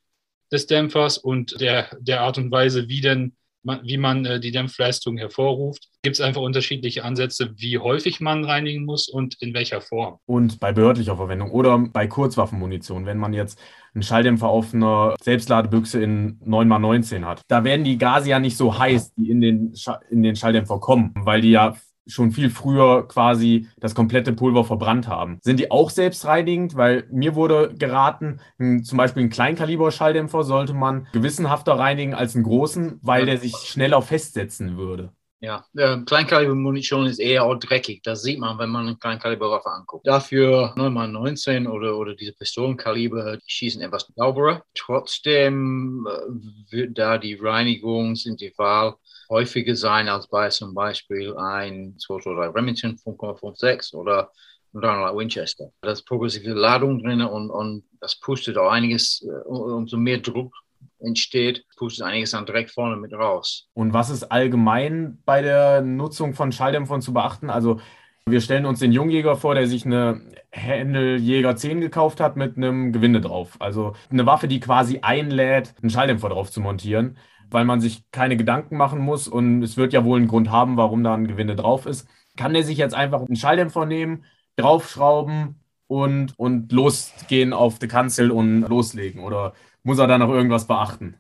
[0.51, 3.36] des Dämpfers und der, der Art und Weise, wie denn
[3.83, 5.87] wie man äh, die Dämpfleistung hervorruft.
[6.01, 10.19] Gibt es einfach unterschiedliche Ansätze, wie häufig man reinigen muss und in welcher Form.
[10.25, 13.59] Und bei behördlicher Verwendung oder bei Kurzwaffenmunition, wenn man jetzt
[13.93, 17.41] einen Schalldämpfer auf einer Selbstladebüchse in 9x19 hat.
[17.47, 19.73] Da werden die Gase ja nicht so heiß, die in den,
[20.09, 21.75] in den Schalldämpfer kommen, weil die ja
[22.07, 25.39] schon viel früher quasi das komplette Pulver verbrannt haben.
[25.41, 26.75] Sind die auch selbstreinigend?
[26.75, 32.99] Weil mir wurde geraten, zum Beispiel einen Kleinkaliber-Schalldämpfer sollte man gewissenhafter reinigen als einen großen,
[33.01, 35.11] weil der sich schneller festsetzen würde.
[35.39, 38.01] Ja, äh, Kleinkaliber-Munition ist eher auch dreckig.
[38.01, 40.07] Das sieht man, wenn man eine Kleinkaliberwaffe anguckt.
[40.07, 44.63] Dafür 9x19 oder, oder diese Pistolenkaliber, die schießen etwas sauberer.
[44.73, 48.95] Trotzdem äh, wird da die Reinigungsintervall
[49.29, 54.31] häufiger sein als bei zum Beispiel ein 223 Remington 5,56 oder
[54.73, 55.71] 300 Winchester.
[55.81, 60.53] Da ist progressive Ladung drin und, und das pustet auch einiges, äh, umso mehr Druck
[60.99, 63.67] entsteht, pustet einiges dann direkt vorne mit raus.
[63.73, 67.49] Und was ist allgemein bei der Nutzung von Schalldämpfern zu beachten?
[67.49, 67.79] Also
[68.25, 72.91] wir stellen uns den Jungjäger vor, der sich eine Händeljäger 10 gekauft hat mit einem
[72.91, 73.55] Gewinde drauf.
[73.59, 77.17] Also eine Waffe, die quasi einlädt, einen Schalldämpfer drauf zu montieren
[77.49, 80.77] weil man sich keine Gedanken machen muss und es wird ja wohl einen Grund haben,
[80.77, 82.07] warum da ein Gewinde drauf ist.
[82.35, 85.55] Kann der sich jetzt einfach einen Schalldämpfer nehmen, draufschrauben
[85.87, 89.23] und, und losgehen auf die Kanzel und loslegen?
[89.23, 91.17] Oder muss er da noch irgendwas beachten?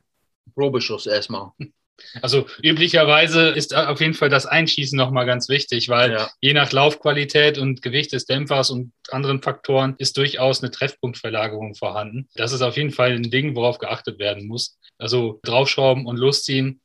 [0.55, 1.51] Probeschuss erstmal.
[2.21, 6.29] Also üblicherweise ist auf jeden Fall das Einschießen nochmal ganz wichtig, weil Ja.
[6.41, 12.27] je nach Laufqualität und Gewicht des Dämpfers und anderen Faktoren ist durchaus eine Treffpunktverlagerung vorhanden.
[12.35, 14.77] Das ist auf jeden Fall ein Ding, worauf geachtet werden muss.
[14.97, 16.81] Also draufschrauben und losziehen,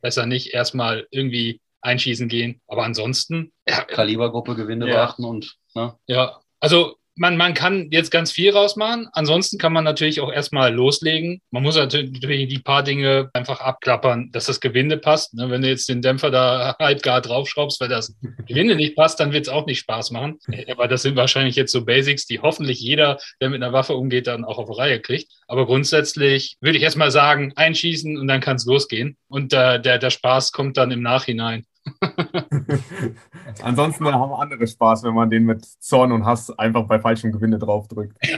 [0.00, 2.60] besser nicht erstmal irgendwie einschießen gehen.
[2.66, 4.94] Aber ansonsten, ja, Kalibergruppe, Gewinde Ja.
[4.96, 5.94] beachten und ne?
[6.06, 9.08] ja, also man, man kann jetzt ganz viel rausmachen.
[9.12, 11.40] Ansonsten kann man natürlich auch erstmal loslegen.
[11.50, 15.34] Man muss natürlich die paar Dinge einfach abklappern, dass das Gewinde passt.
[15.34, 19.20] Ne, Wenn du jetzt den Dämpfer da halb gar draufschraubst, weil das Gewinde nicht passt,
[19.20, 20.38] dann wird es auch nicht Spaß machen.
[20.70, 24.26] Aber das sind wahrscheinlich jetzt so Basics, die hoffentlich jeder, der mit einer Waffe umgeht,
[24.26, 25.30] dann auch auf Reihe kriegt.
[25.46, 29.16] Aber grundsätzlich würde ich erstmal sagen, einschießen und dann kann es losgehen.
[29.28, 31.64] Und äh, der, der Spaß kommt dann im Nachhinein.
[33.62, 37.58] Ansonsten haben andere Spaß, wenn man den mit Zorn und Hass einfach bei falschem Gewinde
[37.58, 38.16] draufdrückt.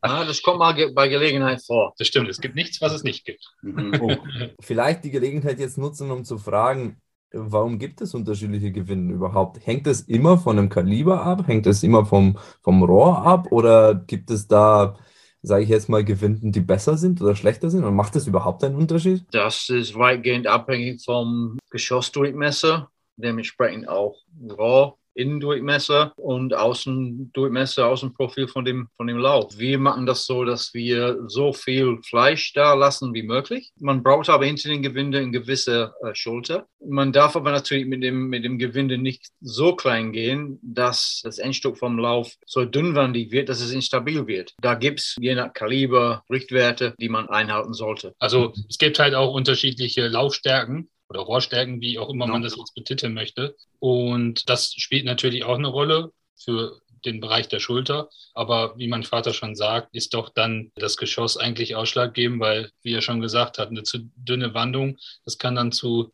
[0.00, 1.92] Ah, das kommt mal ge bei Gelegenheit vor.
[1.98, 3.44] Das stimmt, es gibt nichts, was es nicht gibt.
[3.62, 3.98] Mhm.
[4.00, 4.16] Oh.
[4.60, 7.00] Vielleicht die Gelegenheit jetzt nutzen, um zu fragen,
[7.32, 9.66] warum gibt es unterschiedliche Gewinde überhaupt?
[9.66, 11.48] Hängt es immer von dem Kaliber ab?
[11.48, 13.50] Hängt es immer vom, vom Rohr ab?
[13.50, 14.96] Oder gibt es da,
[15.42, 17.84] sage ich jetzt mal, Gewinden, die besser sind oder schlechter sind?
[17.84, 19.24] Und macht das überhaupt einen Unterschied?
[19.30, 24.16] Das ist weitgehend abhängig vom Geschossdurchmesser, dementsprechend auch
[24.50, 24.98] Rohr.
[25.16, 29.58] Innendurchmesser und Außendurchmesser, Außenprofil von dem, von dem Lauf.
[29.58, 33.72] Wir machen das so, dass wir so viel Fleisch da lassen wie möglich.
[33.80, 36.66] Man braucht aber hinter den Gewinde eine gewisse äh, Schulter.
[36.84, 41.38] Man darf aber natürlich mit dem, mit dem Gewinde nicht so klein gehen, dass das
[41.38, 44.54] Endstück vom Lauf so dünnwandig wird, dass es instabil wird.
[44.60, 48.14] Da gibt es je nach Kaliber Richtwerte, die man einhalten sollte.
[48.18, 52.74] Also es gibt halt auch unterschiedliche Laufstärken oder Rohrstärken, wie auch immer man das jetzt
[52.74, 53.56] betiteln möchte.
[53.78, 58.10] Und das spielt natürlich auch eine Rolle für den Bereich der Schulter.
[58.34, 62.92] Aber wie mein Vater schon sagt, ist doch dann das Geschoss eigentlich ausschlaggebend, weil, wie
[62.92, 66.12] er schon gesagt hat, eine zu dünne Wandung, das kann dann zu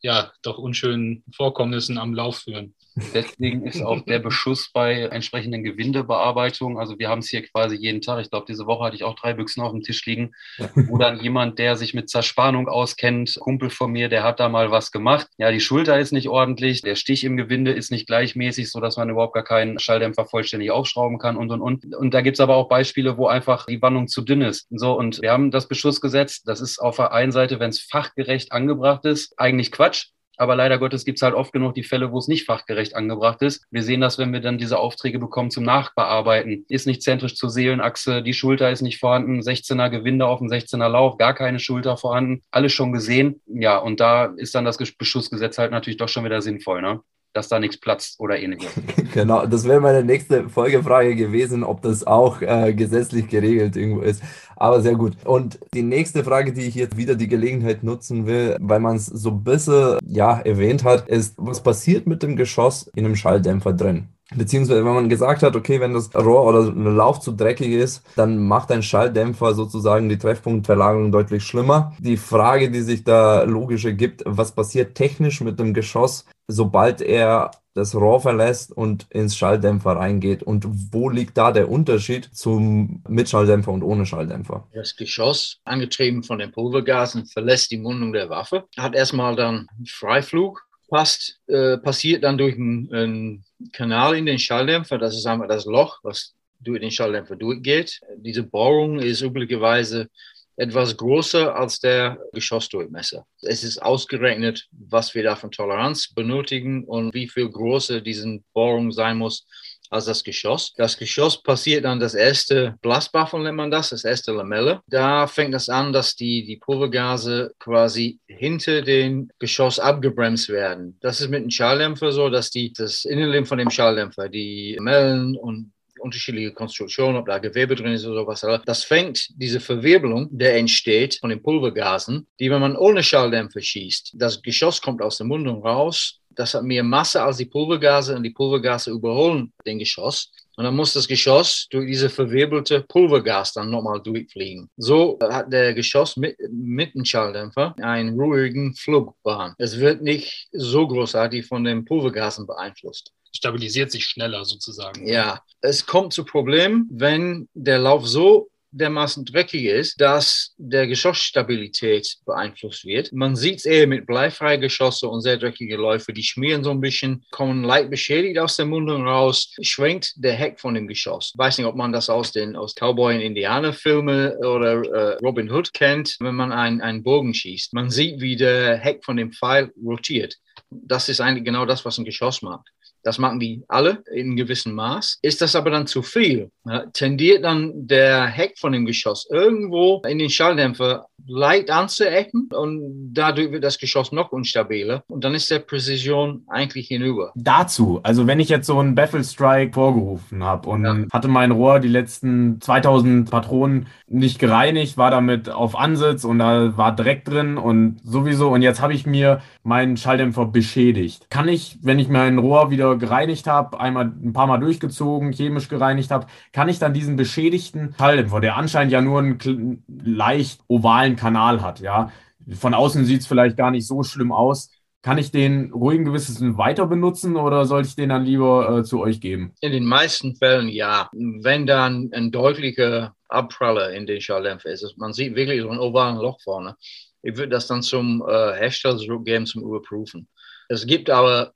[0.00, 2.74] ja doch unschönen Vorkommnissen am Lauf führen.
[3.14, 8.00] Deswegen ist auch der Beschuss bei entsprechenden Gewindebearbeitungen, also wir haben es hier quasi jeden
[8.00, 10.32] Tag, ich glaube, diese Woche hatte ich auch drei Büchsen auf dem Tisch liegen,
[10.74, 14.70] wo dann jemand, der sich mit Zerspannung auskennt, Kumpel von mir, der hat da mal
[14.70, 15.28] was gemacht.
[15.38, 19.10] Ja, die Schulter ist nicht ordentlich, der Stich im Gewinde ist nicht gleichmäßig, sodass man
[19.10, 21.94] überhaupt gar keinen Schalldämpfer vollständig aufschrauben kann und und und.
[21.94, 24.66] Und da gibt es aber auch Beispiele, wo einfach die Wandung zu dünn ist.
[24.70, 28.52] So, und wir haben das Beschussgesetz, das ist auf der einen Seite, wenn es fachgerecht
[28.52, 30.08] angebracht ist, eigentlich Quatsch.
[30.36, 33.42] Aber leider Gottes gibt es halt oft genug die Fälle, wo es nicht fachgerecht angebracht
[33.42, 33.66] ist.
[33.70, 36.64] Wir sehen das, wenn wir dann diese Aufträge bekommen zum Nachbearbeiten.
[36.68, 40.88] Ist nicht zentrisch zur Seelenachse, die Schulter ist nicht vorhanden, 16er Gewinde auf dem 16er
[40.88, 43.40] Lauf, gar keine Schulter vorhanden, alles schon gesehen.
[43.46, 47.00] Ja, und da ist dann das Beschussgesetz halt natürlich doch schon wieder sinnvoll, ne?
[47.32, 48.70] Dass da nichts platzt oder ähnliches.
[49.12, 54.22] Genau, das wäre meine nächste Folgefrage gewesen, ob das auch äh, gesetzlich geregelt irgendwo ist.
[54.56, 55.16] Aber sehr gut.
[55.24, 59.06] Und die nächste Frage, die ich jetzt wieder die Gelegenheit nutzen will, weil man es
[59.06, 63.74] so ein bisschen ja, erwähnt hat, ist, was passiert mit dem Geschoss in einem Schalldämpfer
[63.74, 64.08] drin?
[64.36, 68.02] Beziehungsweise, wenn man gesagt hat, okay, wenn das Rohr oder der Lauf zu dreckig ist,
[68.16, 71.94] dann macht ein Schalldämpfer sozusagen die Treffpunktverlagerung deutlich schlimmer.
[71.98, 77.50] Die Frage, die sich da logisch ergibt, was passiert technisch mit dem Geschoss, sobald er
[77.74, 80.42] das Rohr verlässt und ins Schalldämpfer reingeht?
[80.42, 84.68] Und wo liegt da der Unterschied zum Mitschalldämpfer und ohne Schalldämpfer?
[84.74, 90.66] Das Geschoss, angetrieben von den Pulvergasen, verlässt die Mundung der Waffe, hat erstmal dann Freiflug,
[90.88, 94.98] passt, äh, passiert dann durch einen, einen Kanal in den Schalldämpfer.
[94.98, 98.00] Das ist einfach das Loch, was durch den Schalldämpfer durchgeht.
[98.16, 100.08] Diese Bohrung ist üblicherweise
[100.56, 103.26] etwas größer als der Geschossdurchmesser.
[103.40, 108.92] Es ist ausgerechnet, was wir da von Toleranz benötigen und wie viel größer diese Bohrung
[108.92, 109.46] sein muss
[109.92, 110.72] als das Geschoss.
[110.76, 114.80] Das Geschoss passiert dann das erste Blastbuffel, nennt man das, das erste Lamelle.
[114.86, 120.98] Da fängt es an, dass die, die Pulvergase quasi hinter den Geschoss abgebremst werden.
[121.00, 125.36] Das ist mit dem Schalldämpfer so, dass die, das Innenleben von dem Schalldämpfer, die Lamellen
[125.36, 128.62] und unterschiedliche Konstruktionen, ob da Gewebe drin ist oder sowas.
[128.66, 134.14] Das fängt diese Verwirbelung, der entsteht von den Pulvergasen, die, wenn man ohne Schalldämpfer schießt,
[134.14, 136.18] das Geschoss kommt aus der Mundung raus.
[136.36, 140.30] Das hat mehr Masse als die Pulvergase und die Pulvergase überholen den Geschoss.
[140.56, 144.68] Und dann muss das Geschoss durch diese verwirbelte Pulvergas dann nochmal durchfliegen.
[144.76, 149.54] So hat der Geschoss mit, mit dem Schalldämpfer einen ruhigen Flugbahn.
[149.58, 155.08] Es wird nicht so großartig von den Pulvergasen beeinflusst Stabilisiert sich schneller sozusagen.
[155.08, 162.16] ja, es kommt zu Problemen, wenn der Lauf so dermaßen dreckig ist, dass der Geschossstabilität
[162.26, 163.12] beeinflusst wird.
[163.12, 166.80] Man sieht es eher mit bleifreien Geschosse und sehr dreckige Läufe, die schmieren so ein
[166.80, 171.32] bisschen, kommen leicht beschädigt aus der Mundung raus, schwenkt der Heck von dem Geschoss.
[171.34, 175.50] Ich weiß nicht, ob man das aus den aus Cowboy- und Indianer-Filmen oder äh, Robin
[175.50, 177.74] Hood kennt, wenn man einen Bogen schießt.
[177.74, 180.36] Man sieht, wie der Heck von dem Pfeil rotiert.
[180.70, 182.68] Das ist eigentlich genau das, was ein Geschoss macht.
[183.02, 185.18] Das machen die alle in einem gewissen Maß.
[185.22, 186.50] Ist das aber dann zu viel,
[186.92, 193.52] tendiert dann der Heck von dem Geschoss irgendwo in den Schalldämpfer leicht anzuecken und dadurch
[193.52, 197.32] wird das Geschoss noch unstabiler und dann ist der Präzision eigentlich hinüber.
[197.34, 200.96] Dazu, also wenn ich jetzt so einen Baffle Strike vorgerufen habe und ja.
[201.12, 206.76] hatte mein Rohr die letzten 2000 Patronen nicht gereinigt, war damit auf Ansitz und da
[206.76, 211.30] war Dreck drin und sowieso und jetzt habe ich mir meinen Schalldämpfer beschädigt.
[211.30, 215.68] Kann ich, wenn ich mein Rohr wieder gereinigt habe, einmal ein paar Mal durchgezogen, chemisch
[215.68, 221.11] gereinigt habe, kann ich dann diesen beschädigten Schalldämpfer, der anscheinend ja nur einen leicht ovalen
[221.16, 222.10] Kanal hat, ja,
[222.54, 224.70] von außen sieht es vielleicht gar nicht so schlimm aus,
[225.02, 229.00] kann ich den ruhigen Gewissens weiter benutzen oder sollte ich den dann lieber äh, zu
[229.00, 229.52] euch geben?
[229.60, 231.10] In den meisten Fällen ja.
[231.12, 236.18] Wenn dann ein deutlicher Abpraller in den Schalldämpfer ist, man sieht wirklich so ein ovalen
[236.18, 236.76] Loch vorne.
[237.22, 240.28] Ich würde das dann zum äh, Hersteller zurückgeben zum Überprüfen.
[240.68, 241.52] Es gibt aber,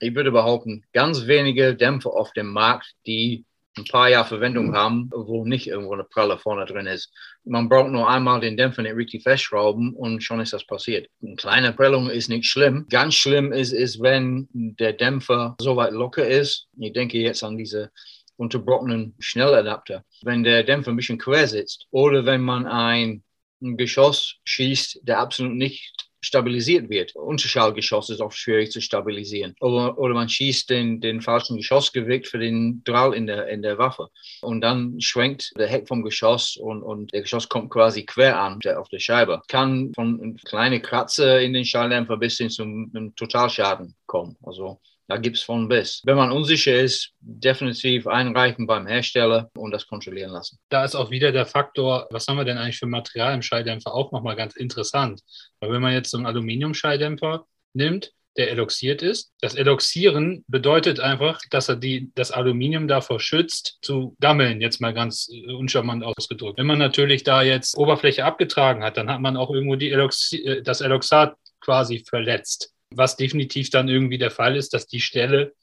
[0.00, 3.44] ich würde behaupten, ganz wenige Dämpfer auf dem Markt, die
[3.78, 7.12] ein paar Jahre Verwendung haben, wo nicht irgendwo eine Pralle vorne drin ist.
[7.44, 11.08] Man braucht nur einmal den Dämpfer nicht richtig festschrauben und schon ist das passiert.
[11.22, 12.86] Eine kleine Prellung ist nicht schlimm.
[12.90, 16.66] Ganz schlimm ist, ist, wenn der Dämpfer so weit locker ist.
[16.78, 17.90] Ich denke jetzt an diese
[18.36, 20.04] unterbrochenen Schnelladapter.
[20.22, 23.22] Wenn der Dämpfer ein bisschen quer sitzt oder wenn man ein
[23.60, 27.14] Geschoss schießt, der absolut nicht stabilisiert wird.
[27.14, 29.54] Unterschallgeschoss ist oft schwierig zu stabilisieren.
[29.60, 33.78] Oder, oder man schießt den, den falschen Geschossgewicht für den Drall in der, in der
[33.78, 34.08] Waffe.
[34.42, 38.60] Und dann schwenkt der Heck vom Geschoss und, und der Geschoss kommt quasi quer an
[38.60, 39.42] der, auf der Scheibe.
[39.48, 44.36] Kann von kleinen Kratzer in den Schalldämpfer bis hin zum Totalschaden kommen.
[44.42, 46.02] Also da gibt es von bis.
[46.04, 50.60] Wenn man unsicher ist, definitiv einreichen beim Hersteller und das kontrollieren lassen.
[50.68, 53.92] Da ist auch wieder der Faktor, was haben wir denn eigentlich für Material im Schalldämpfer,
[53.92, 55.20] auch nochmal ganz interessant.
[55.58, 59.32] Weil wenn man jetzt so einen Aluminium-Schalldämpfer nimmt, der eloxiert ist.
[59.40, 64.94] Das Eloxieren bedeutet einfach, dass er die, das Aluminium davor schützt, zu gammeln, jetzt mal
[64.94, 66.56] ganz äh, uncharmant ausgedrückt.
[66.56, 70.36] Wenn man natürlich da jetzt Oberfläche abgetragen hat, dann hat man auch irgendwo die Eloxi
[70.44, 75.54] äh, das Eloxat quasi verletzt was definitiv dann irgendwie der Fall ist, dass die Stelle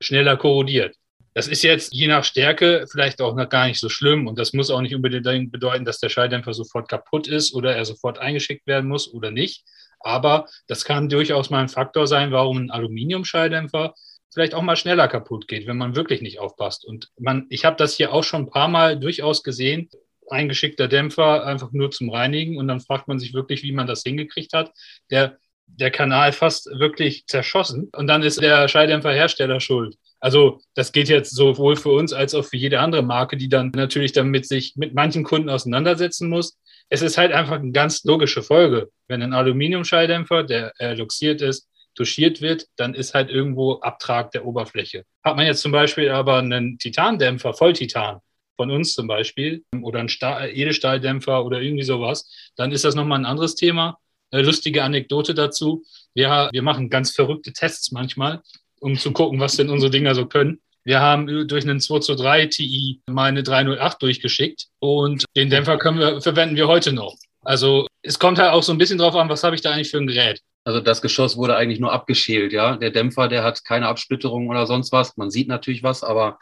[0.00, 0.96] schneller korrodiert.
[1.34, 4.52] Das ist jetzt je nach Stärke vielleicht auch noch gar nicht so schlimm und das
[4.52, 8.66] muss auch nicht unbedingt bedeuten, dass der Schalldämpfer sofort kaputt ist oder er sofort eingeschickt
[8.66, 9.64] werden muss oder nicht.
[9.98, 13.94] Aber das kann durchaus mal ein Faktor sein, warum ein Aluminiumschalldämpfer
[14.32, 16.84] vielleicht auch mal schneller kaputt geht, wenn man wirklich nicht aufpasst.
[16.84, 19.88] Und man, ich habe das hier auch schon ein paar Mal durchaus gesehen,
[20.28, 24.02] eingeschickter Dämpfer einfach nur zum Reinigen und dann fragt man sich wirklich, wie man das
[24.02, 24.72] hingekriegt hat.
[25.10, 25.38] Der
[25.76, 29.96] der Kanal fast wirklich zerschossen und dann ist der Schalldämpferhersteller schuld.
[30.20, 33.72] Also das geht jetzt sowohl für uns als auch für jede andere Marke, die dann
[33.74, 36.56] natürlich damit sich mit manchen Kunden auseinandersetzen muss.
[36.88, 38.90] Es ist halt einfach eine ganz logische Folge.
[39.08, 45.04] Wenn ein Aluminiumschalldämpfer, der luxiert ist, touchiert wird, dann ist halt irgendwo Abtrag der Oberfläche.
[45.22, 48.20] Hat man jetzt zum Beispiel aber einen Titandämpfer, Volltitan,
[48.56, 53.26] von uns zum Beispiel, oder einen Edelstahldämpfer oder irgendwie sowas, dann ist das nochmal ein
[53.26, 53.98] anderes Thema
[54.42, 55.84] lustige Anekdote dazu.
[56.14, 58.42] Ja, wir machen ganz verrückte Tests manchmal,
[58.80, 60.60] um zu gucken, was denn unsere Dinger so können.
[60.84, 66.56] Wir haben durch einen 223 Ti mal eine 308 durchgeschickt und den Dämpfer wir, verwenden
[66.56, 67.16] wir heute noch.
[67.42, 69.90] Also es kommt halt auch so ein bisschen drauf an, was habe ich da eigentlich
[69.90, 70.40] für ein Gerät.
[70.64, 72.76] Also das Geschoss wurde eigentlich nur abgeschält, ja.
[72.76, 75.16] Der Dämpfer, der hat keine Absplitterung oder sonst was.
[75.16, 76.38] Man sieht natürlich was, aber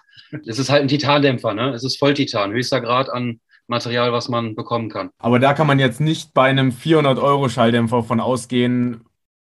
[0.47, 1.71] es ist halt ein Titandämpfer, ne?
[1.71, 5.11] Es ist Volltitan, höchster Grad an Material, was man bekommen kann.
[5.19, 9.05] Aber da kann man jetzt nicht bei einem 400-Euro-Schalldämpfer von ausgehen,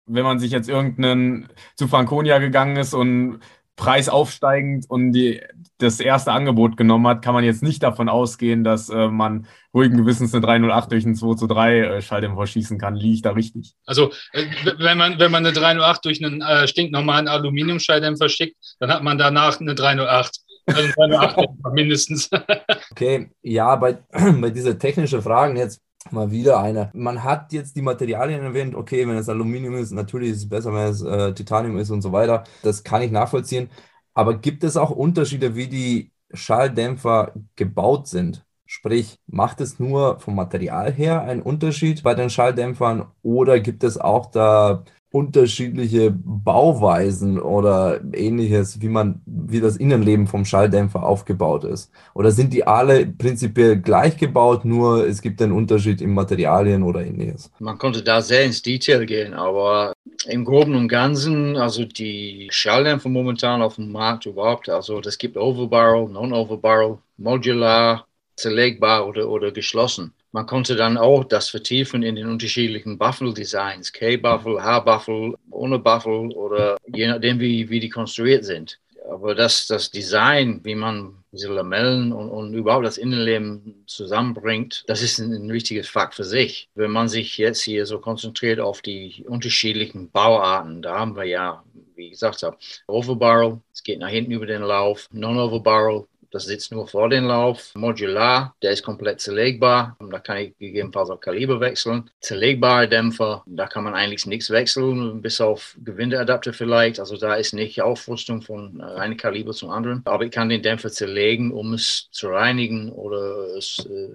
[0.07, 3.40] wenn man sich jetzt irgendeinen zu Franconia gegangen ist und
[3.77, 5.40] Preis aufsteigend und die,
[5.79, 9.96] das erste Angebot genommen hat, kann man jetzt nicht davon ausgehen, dass äh, man ruhigen
[9.96, 12.94] Gewissens eine 308 durch einen 2 zu 3 äh, Schalldämpfer schießen kann.
[12.94, 13.74] Liege ich da richtig?
[13.85, 14.44] Also, äh,
[14.79, 19.18] wenn, man, wenn man eine 308 durch einen äh, stinknormalen Aluminiumschalldämpfer schickt, dann hat man
[19.18, 20.43] danach eine 308.
[20.66, 22.31] Also eine 8 mindestens.
[22.90, 23.98] okay, ja, bei,
[24.40, 26.90] bei dieser technischen Fragen jetzt mal wieder eine.
[26.94, 30.72] Man hat jetzt die Materialien erwähnt, okay, wenn es Aluminium ist, natürlich ist es besser,
[30.74, 32.44] wenn es äh, Titanium ist und so weiter.
[32.62, 33.70] Das kann ich nachvollziehen.
[34.12, 38.44] Aber gibt es auch Unterschiede, wie die Schalldämpfer gebaut sind?
[38.66, 43.98] Sprich, macht es nur vom Material her einen Unterschied bei den Schalldämpfern oder gibt es
[43.98, 51.92] auch da unterschiedliche Bauweisen oder ähnliches, wie man, wie das Innenleben vom Schalldämpfer aufgebaut ist?
[52.14, 57.07] Oder sind die alle prinzipiell gleich gebaut, nur es gibt einen Unterschied in Materialien oder
[57.07, 57.48] ähnliches?
[57.61, 59.92] Man konnte da sehr ins Detail gehen, aber
[60.27, 65.37] im Groben und Ganzen, also die Schalldämpfer momentan auf dem Markt überhaupt, also das gibt
[65.37, 70.12] Overbarrel, Non-Overbarrel, Modular, zerlegbar oder, oder geschlossen.
[70.35, 76.77] Man konnte dann auch das vertiefen in den unterschiedlichen Buffel-Designs, K-Buffel, H-Buffel, ohne Buffel oder
[76.92, 78.81] je nachdem, wie, wie die konstruiert sind.
[79.09, 85.03] Aber das, das Design, wie man diese Lamellen und, und überhaupt das Innenleben zusammenbringt, das
[85.03, 86.68] ist ein, ein wichtiges Fakt für sich.
[86.75, 91.62] Wenn man sich jetzt hier so konzentriert auf die unterschiedlichen Bauarten, da haben wir ja,
[91.94, 92.44] wie gesagt,
[92.88, 97.70] Overbarrel, es geht nach hinten über den Lauf, Non-Overbarrel, das sitzt nur vor dem Lauf.
[97.77, 99.97] Modular, der ist komplett zerlegbar.
[100.11, 102.11] Da kann ich gegebenenfalls auch Kaliber wechseln.
[102.20, 106.99] Zerlegbare Dämpfer, da kann man eigentlich nichts wechseln, bis auf Gewindeadapter vielleicht.
[106.99, 110.03] Also da ist nicht Aufrüstung von einem Kaliber zum anderen.
[110.07, 113.61] Aber ich kann den Dämpfer zerlegen, um es zu reinigen oder äh,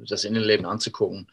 [0.05, 1.27] das Innenleben anzugucken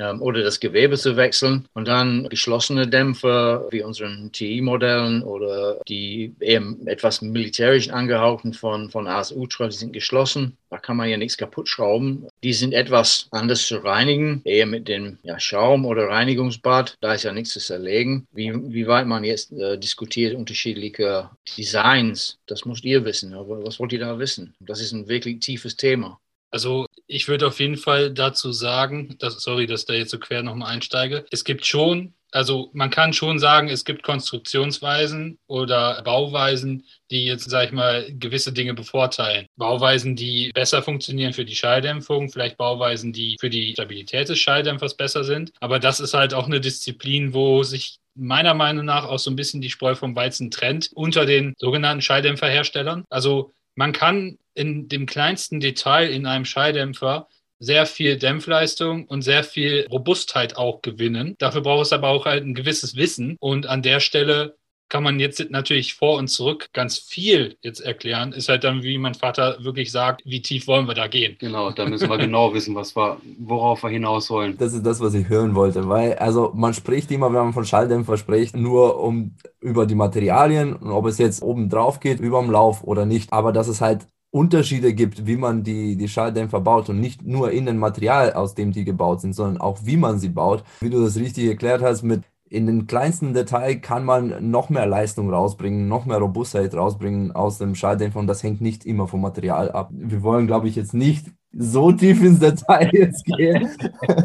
[0.00, 1.68] ähm, oder das Gewebe zu wechseln.
[1.74, 9.06] Und dann geschlossene Dämpfer wie unseren TI-Modellen oder die eher etwas militärisch angehauchten von, von
[9.06, 10.56] AS Ultra, die sind geschlossen.
[10.70, 12.26] Da kann man ja nichts kaputt schrauben.
[12.42, 16.96] Die sind etwas anders zu reinigen, eher mit dem ja, Schaum oder Reinigungsbad.
[17.00, 18.26] Da ist ja nichts zu zerlegen.
[18.32, 23.34] Wie, wie weit man jetzt äh, diskutiert, unterschiedliche Designs, das müsst ihr wissen.
[23.34, 24.54] Aber was wollt ihr da wissen?
[24.60, 26.18] Das ist ein wirklich tiefes Thema.
[26.52, 30.42] Also ich würde auf jeden Fall dazu sagen, dass, sorry, dass da jetzt so quer
[30.42, 31.26] nochmal einsteige.
[31.30, 37.50] Es gibt schon also man kann schon sagen, es gibt Konstruktionsweisen oder Bauweisen, die jetzt,
[37.50, 39.46] sag ich mal, gewisse Dinge bevorteilen.
[39.56, 44.96] Bauweisen, die besser funktionieren für die Schalldämpfung, vielleicht Bauweisen, die für die Stabilität des Schalldämpfers
[44.96, 45.52] besser sind.
[45.60, 49.36] Aber das ist halt auch eine Disziplin, wo sich meiner Meinung nach auch so ein
[49.36, 53.04] bisschen die Spreu vom Weizen trennt unter den sogenannten Schalldämpferherstellern.
[53.08, 57.28] Also man kann in dem kleinsten Detail in einem Schalldämpfer
[57.60, 61.36] sehr viel Dämpfleistung und sehr viel Robustheit auch gewinnen.
[61.38, 63.36] Dafür braucht es aber auch halt ein gewisses Wissen.
[63.38, 64.56] Und an der Stelle
[64.90, 68.32] kann man jetzt natürlich vor und zurück ganz viel jetzt erklären.
[68.32, 71.36] Ist halt dann, wie mein Vater wirklich sagt, wie tief wollen wir da gehen?
[71.38, 74.58] Genau, da müssen wir genau wissen, was wir, worauf wir hinaus wollen.
[74.58, 77.64] Das ist das, was ich hören wollte, weil also man spricht immer, wenn man von
[77.64, 82.40] Schalldämpfer spricht, nur um über die Materialien und ob es jetzt oben drauf geht, über
[82.40, 83.32] dem Lauf oder nicht.
[83.32, 87.52] Aber dass es halt Unterschiede gibt, wie man die, die Schalldämpfer baut und nicht nur
[87.52, 90.64] in dem Material, aus dem die gebaut sind, sondern auch wie man sie baut.
[90.80, 94.84] Wie du das richtig erklärt hast, mit in den kleinsten Detail kann man noch mehr
[94.84, 99.20] Leistung rausbringen, noch mehr Robustheit rausbringen aus dem Schalldämpfer und das hängt nicht immer vom
[99.20, 99.90] Material ab.
[99.92, 103.70] Wir wollen, glaube ich, jetzt nicht so tief ins Detail jetzt gehen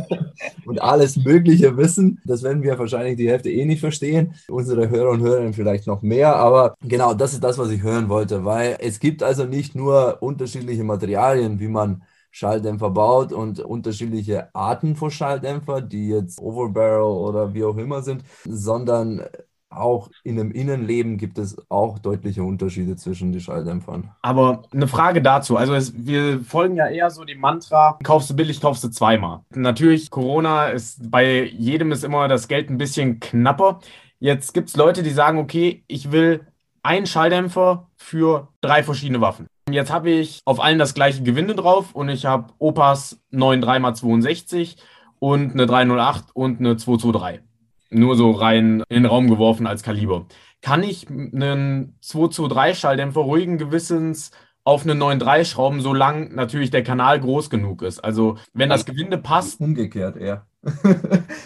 [0.66, 2.20] und alles Mögliche wissen.
[2.26, 4.34] Das werden wir wahrscheinlich die Hälfte eh nicht verstehen.
[4.48, 8.10] Unsere Hörer und Hörerinnen vielleicht noch mehr, aber genau das ist das, was ich hören
[8.10, 12.02] wollte, weil es gibt also nicht nur unterschiedliche Materialien, wie man
[12.36, 18.26] Schalldämpfer baut und unterschiedliche Arten von Schalldämpfer, die jetzt Overbarrel oder wie auch immer sind,
[18.44, 19.22] sondern
[19.70, 24.12] auch in einem Innenleben gibt es auch deutliche Unterschiede zwischen den Schalldämpfern.
[24.22, 25.56] Aber eine Frage dazu.
[25.56, 29.40] Also es, wir folgen ja eher so dem Mantra, kaufst du billig, kaufst du zweimal.
[29.56, 33.80] Natürlich, Corona ist bei jedem ist immer das Geld ein bisschen knapper.
[34.20, 36.46] Jetzt gibt es Leute, die sagen, okay, ich will
[36.84, 39.48] einen Schalldämpfer für drei verschiedene Waffen.
[39.72, 44.76] Jetzt habe ich auf allen das gleiche Gewinde drauf und ich habe Opas 93x62
[45.18, 47.44] und eine 308 und eine 223
[47.90, 50.28] nur so rein in den Raum geworfen als Kaliber.
[50.62, 54.32] Kann ich einen 223 Schalldämpfer ruhigen Gewissens
[54.64, 58.00] auf eine 9.3 schrauben, solange natürlich der Kanal groß genug ist.
[58.00, 59.62] Also wenn das Gewinde passt.
[59.62, 60.46] Umgekehrt eher.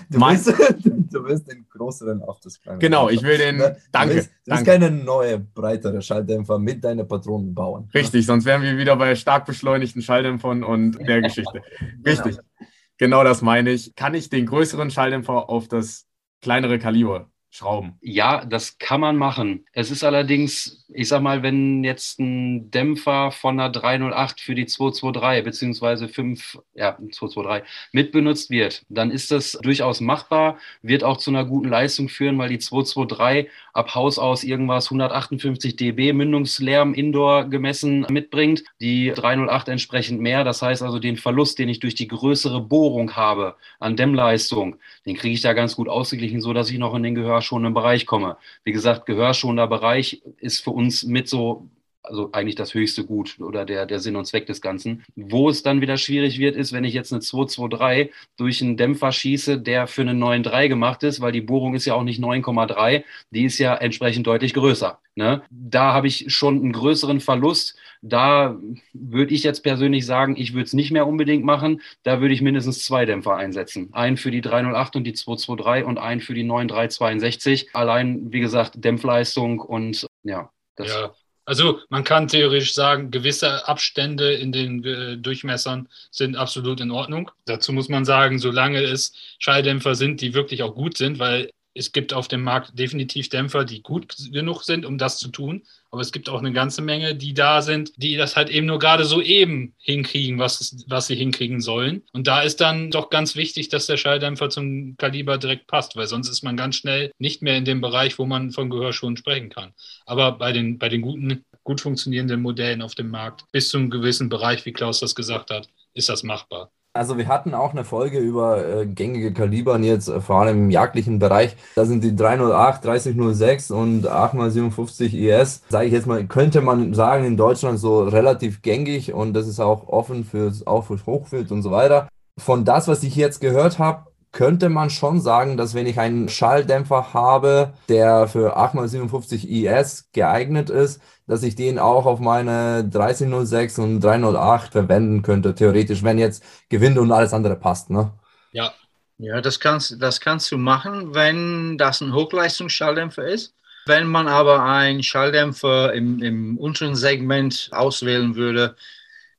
[0.09, 2.79] Du meinst, du willst den größeren auf das kleine.
[2.79, 3.59] Genau, ich will den.
[3.91, 4.09] Danke.
[4.09, 7.89] Du willst, du willst keine neue, breitere Schalldämpfer mit deinen Patronen bauen.
[7.93, 11.61] Richtig, sonst wären wir wieder bei stark beschleunigten Schalldämpfern und der Geschichte.
[12.05, 12.37] Richtig.
[12.37, 12.69] Genau.
[12.97, 13.93] genau das meine ich.
[13.95, 16.07] Kann ich den größeren Schalldämpfer auf das
[16.41, 17.97] kleinere Kaliber schrauben.
[18.01, 19.65] Ja, das kann man machen.
[19.73, 24.67] Es ist allerdings, ich sag mal, wenn jetzt ein Dämpfer von einer 308 für die
[24.67, 31.31] 223 beziehungsweise 5, ja, 223 mitbenutzt wird, dann ist das durchaus machbar, wird auch zu
[31.31, 37.45] einer guten Leistung führen, weil die 223 ab Haus aus irgendwas 158 dB Mündungslärm indoor
[37.45, 40.43] gemessen mitbringt, die 308 entsprechend mehr.
[40.43, 45.15] Das heißt also, den Verlust, den ich durch die größere Bohrung habe an Dämmleistung, den
[45.15, 48.37] kriege ich da ganz gut ausgeglichen, so dass ich noch in den gehörschonenden Bereich komme.
[48.63, 51.69] Wie gesagt, gehörschonender Bereich ist für uns mit so
[52.03, 55.03] also eigentlich das höchste Gut oder der, der Sinn und Zweck des Ganzen.
[55.15, 59.11] Wo es dann wieder schwierig wird, ist, wenn ich jetzt eine 223 durch einen Dämpfer
[59.11, 63.03] schieße, der für eine 9,3 gemacht ist, weil die Bohrung ist ja auch nicht 9,3,
[63.31, 64.99] die ist ja entsprechend deutlich größer.
[65.15, 65.41] Ne?
[65.49, 67.75] Da habe ich schon einen größeren Verlust.
[68.01, 68.57] Da
[68.93, 71.81] würde ich jetzt persönlich sagen, ich würde es nicht mehr unbedingt machen.
[72.03, 73.89] Da würde ich mindestens zwei Dämpfer einsetzen.
[73.91, 77.75] Einen für die 308 und die 223 und einen für die 9362.
[77.75, 80.49] Allein, wie gesagt, Dämpfleistung und ja.
[80.77, 81.11] Das ja,
[81.49, 87.31] also man kann theoretisch sagen, gewisse Abstände in den äh, Durchmessern sind absolut in Ordnung.
[87.45, 91.93] Dazu muss man sagen, solange es Schalldämpfer sind, die wirklich auch gut sind, weil es
[91.93, 95.63] gibt auf dem Markt definitiv Dämpfer, die gut genug sind, um das zu tun.
[95.91, 98.79] Aber es gibt auch eine ganze Menge, die da sind, die das halt eben nur
[98.79, 102.03] gerade so eben hinkriegen, was, was sie hinkriegen sollen.
[102.11, 106.05] Und da ist dann doch ganz wichtig, dass der Schalldämpfer zum Kaliber direkt passt, weil
[106.07, 109.49] sonst ist man ganz schnell nicht mehr in dem Bereich, wo man von Gehörschuhen sprechen
[109.49, 109.73] kann.
[110.05, 113.89] Aber bei den, bei den guten, gut funktionierenden Modellen auf dem Markt, bis zu einem
[113.89, 116.71] gewissen Bereich, wie Klaus das gesagt hat, ist das machbar.
[116.93, 120.69] Also wir hatten auch eine Folge über äh, gängige Kalibern jetzt, äh, vor allem im
[120.71, 121.55] jagdlichen Bereich.
[121.75, 127.25] Da sind die 308, 3006 und 8x57 IS, sage ich jetzt mal, könnte man sagen,
[127.25, 131.61] in Deutschland so relativ gängig und das ist auch offen fürs, auch für Hochwild und
[131.61, 132.09] so weiter.
[132.39, 136.29] Von das, was ich jetzt gehört habe, könnte man schon sagen, dass wenn ich einen
[136.29, 143.79] Schalldämpfer habe, der für 8x57 IS geeignet ist, dass ich den auch auf meine 1306
[143.79, 147.89] und 308 verwenden könnte, theoretisch, wenn jetzt Gewinde und alles andere passt.
[147.89, 148.11] Ne?
[148.51, 148.73] Ja.
[149.21, 153.53] Ja, das kannst, das kannst du machen, wenn das ein Hochleistungsschalldämpfer ist.
[153.85, 158.75] Wenn man aber einen Schalldämpfer im, im unteren Segment auswählen würde,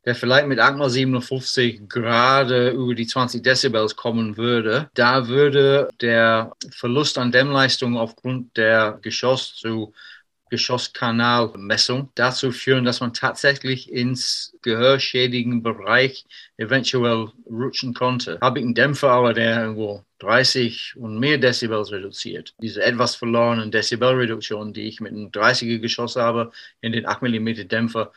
[0.05, 7.19] der vielleicht mit 8x57 gerade über die 20 Dezibels kommen würde, da würde der Verlust
[7.19, 9.93] an Dämmleistung aufgrund der Geschoss zu
[10.51, 16.27] Geschosskanalmessung dazu führen, dass man tatsächlich ins gehörschädigen Bereich
[16.57, 18.39] eventuell rutschen konnte.
[18.43, 22.55] Habe ich einen Dämpfer, aber der irgendwo 30 und mehr Dezibels reduziert.
[22.61, 27.69] Diese etwas verlorenen Dezibelreduktion, die ich mit einem 30er Geschoss habe, in den 8 mm
[27.69, 28.13] Dämpfer,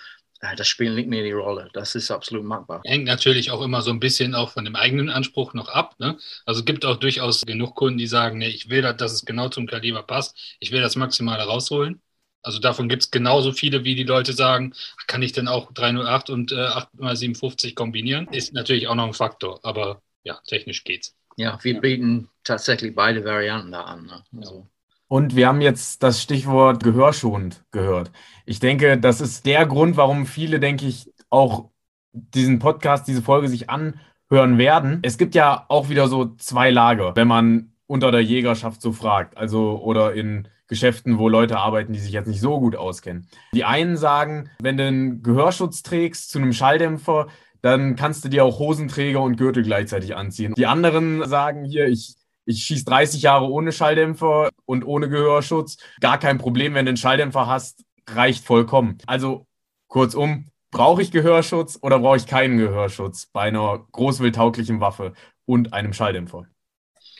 [0.55, 1.69] das spielt nicht mehr die Rolle.
[1.73, 2.81] Das ist absolut machbar.
[2.85, 5.95] Hängt natürlich auch immer so ein bisschen auch von dem eigenen Anspruch noch ab.
[5.99, 6.17] Ne?
[6.45, 9.49] Also es gibt auch durchaus genug Kunden, die sagen, nee, ich will, dass es genau
[9.49, 10.37] zum Kaliber passt.
[10.59, 12.01] Ich will das Maximale rausholen.
[12.41, 14.73] Also davon gibt es genauso viele, wie die Leute sagen,
[15.07, 18.27] kann ich denn auch 308 und äh, 8x57 kombinieren?
[18.27, 21.15] Ist natürlich auch noch ein Faktor, aber ja, technisch geht's.
[21.37, 24.05] Ja, wir bieten tatsächlich beide Varianten da an.
[24.05, 24.23] Ne?
[24.37, 24.67] Also.
[25.07, 28.11] Und wir haben jetzt das Stichwort gehörschonend gehört.
[28.45, 31.69] Ich denke, das ist der Grund, warum viele, denke ich, auch
[32.11, 34.99] diesen Podcast, diese Folge sich anhören werden.
[35.03, 39.37] Es gibt ja auch wieder so zwei Lager, wenn man unter der Jägerschaft so fragt.
[39.37, 43.27] Also oder in Geschäften, wo Leute arbeiten, die sich jetzt nicht so gut auskennen.
[43.53, 47.27] Die einen sagen, wenn du einen Gehörschutz trägst zu einem Schalldämpfer,
[47.61, 50.53] dann kannst du dir auch Hosenträger und Gürtel gleichzeitig anziehen.
[50.55, 52.15] Die anderen sagen hier, ich,
[52.45, 55.77] ich schieße 30 Jahre ohne Schalldämpfer und ohne Gehörschutz.
[55.99, 58.97] Gar kein Problem, wenn du einen Schalldämpfer hast, reicht vollkommen.
[59.07, 59.47] Also
[59.87, 65.13] kurzum, brauche ich Gehörschutz oder brauche ich keinen Gehörschutz bei einer großwildtauglichen Waffe
[65.45, 66.47] und einem Schalldämpfer?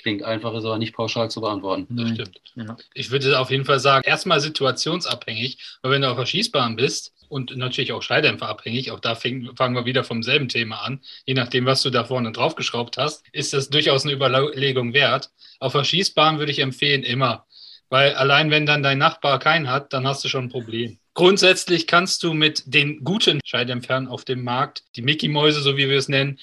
[0.04, 1.88] Klingt einfach, ist aber nicht pauschal zu beantworten.
[1.90, 2.42] Das stimmt.
[2.56, 2.76] Ja.
[2.94, 7.14] Ich würde auf jeden Fall sagen, erstmal situationsabhängig, weil wenn du auf der Schießbahn bist
[7.30, 11.00] und natürlich auch Schalldämpferabhängig, auch da fangen wir wieder vom selben Thema an.
[11.26, 15.32] Je nachdem, was du da vorne draufgeschraubt hast, ist das durchaus eine Überlegung wert.
[15.60, 17.46] Auf der Schießbahn würde ich empfehlen, immer.
[17.90, 21.00] Weil allein wenn dann dein Nachbar keinen hat, dann hast du schon ein Problem.
[21.16, 25.98] Grundsätzlich kannst du mit den guten Schalldämpfern auf dem Markt, die Mickey-Mäuse, so wie wir
[25.98, 26.40] es nennen,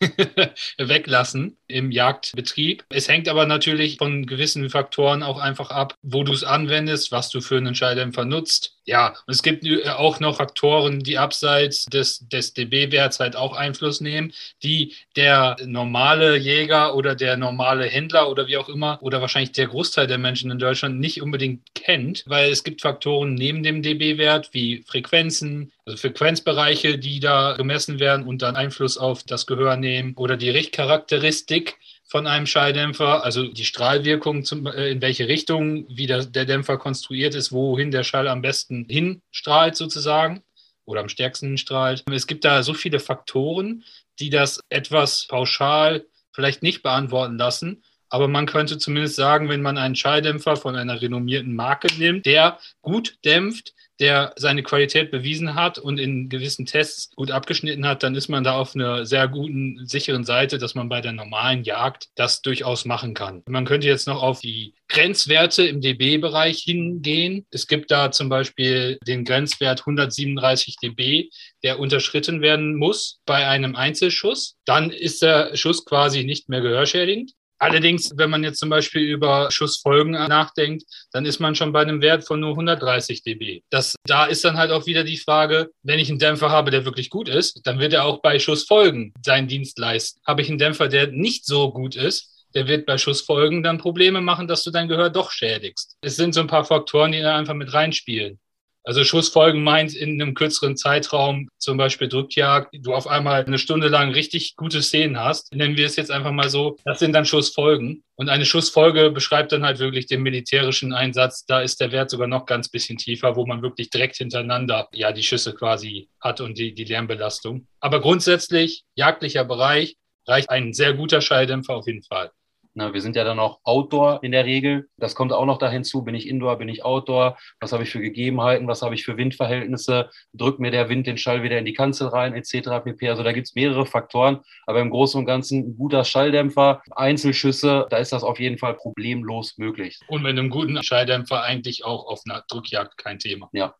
[0.78, 2.84] weglassen im Jagdbetrieb.
[2.88, 7.28] Es hängt aber natürlich von gewissen Faktoren auch einfach ab, wo du es anwendest, was
[7.28, 8.75] du für einen Schalldämpfer nutzt.
[8.88, 14.00] Ja, und es gibt auch noch Faktoren, die abseits des, des dB-Werts halt auch Einfluss
[14.00, 14.32] nehmen,
[14.62, 19.66] die der normale Jäger oder der normale Händler oder wie auch immer oder wahrscheinlich der
[19.66, 24.50] Großteil der Menschen in Deutschland nicht unbedingt kennt, weil es gibt Faktoren neben dem dB-Wert
[24.52, 30.14] wie Frequenzen, also Frequenzbereiche, die da gemessen werden und dann Einfluss auf das Gehör nehmen
[30.14, 31.76] oder die Richtcharakteristik
[32.06, 36.78] von einem Schalldämpfer, also die Strahlwirkung, zum, äh, in welche Richtung, wie der, der Dämpfer
[36.78, 40.42] konstruiert ist, wohin der Schall am besten hinstrahlt sozusagen
[40.84, 42.04] oder am stärksten strahlt.
[42.10, 43.84] Es gibt da so viele Faktoren,
[44.20, 47.82] die das etwas pauschal vielleicht nicht beantworten lassen.
[48.08, 52.60] Aber man könnte zumindest sagen, wenn man einen Schalldämpfer von einer renommierten Marke nimmt, der
[52.82, 58.14] gut dämpft, der seine Qualität bewiesen hat und in gewissen Tests gut abgeschnitten hat, dann
[58.14, 62.08] ist man da auf einer sehr guten, sicheren Seite, dass man bei der normalen Jagd
[62.14, 63.42] das durchaus machen kann.
[63.48, 67.46] Man könnte jetzt noch auf die Grenzwerte im dB-Bereich hingehen.
[67.50, 71.30] Es gibt da zum Beispiel den Grenzwert 137 dB,
[71.62, 74.56] der unterschritten werden muss bei einem Einzelschuss.
[74.64, 77.32] Dann ist der Schuss quasi nicht mehr gehörschädigend.
[77.58, 82.02] Allerdings, wenn man jetzt zum Beispiel über Schussfolgen nachdenkt, dann ist man schon bei einem
[82.02, 83.62] Wert von nur 130 dB.
[83.70, 86.84] Das, da ist dann halt auch wieder die Frage, wenn ich einen Dämpfer habe, der
[86.84, 90.20] wirklich gut ist, dann wird er auch bei Schussfolgen seinen Dienst leisten.
[90.26, 94.20] Habe ich einen Dämpfer, der nicht so gut ist, der wird bei Schussfolgen dann Probleme
[94.20, 95.96] machen, dass du dein Gehör doch schädigst.
[96.00, 98.38] Es sind so ein paar Faktoren, die da einfach mit reinspielen.
[98.86, 103.88] Also Schussfolgen meint in einem kürzeren Zeitraum, zum Beispiel Drückjagd, du auf einmal eine Stunde
[103.88, 105.52] lang richtig gute Szenen hast.
[105.52, 106.76] Nennen wir es jetzt einfach mal so.
[106.84, 108.04] Das sind dann Schussfolgen.
[108.14, 111.44] Und eine Schussfolge beschreibt dann halt wirklich den militärischen Einsatz.
[111.46, 115.10] Da ist der Wert sogar noch ganz bisschen tiefer, wo man wirklich direkt hintereinander ja
[115.10, 117.66] die Schüsse quasi hat und die, die Lärmbelastung.
[117.80, 119.96] Aber grundsätzlich, jagdlicher Bereich,
[120.28, 122.30] reicht ein sehr guter Schalldämpfer auf jeden Fall.
[122.78, 124.90] Na, wir sind ja dann auch Outdoor in der Regel.
[124.98, 126.04] Das kommt auch noch dahin zu.
[126.04, 127.38] Bin ich Indoor, bin ich Outdoor?
[127.58, 128.68] Was habe ich für Gegebenheiten?
[128.68, 130.10] Was habe ich für Windverhältnisse?
[130.34, 132.84] Drückt mir der Wind den Schall wieder in die Kanzel rein, etc.
[132.84, 133.08] pp.
[133.08, 134.40] Also da gibt es mehrere Faktoren.
[134.66, 138.74] Aber im Großen und Ganzen ein guter Schalldämpfer, Einzelschüsse, da ist das auf jeden Fall
[138.74, 139.98] problemlos möglich.
[140.08, 143.48] Und mit einem guten Schalldämpfer eigentlich auch auf einer Drückjagd kein Thema.
[143.54, 143.74] Ja.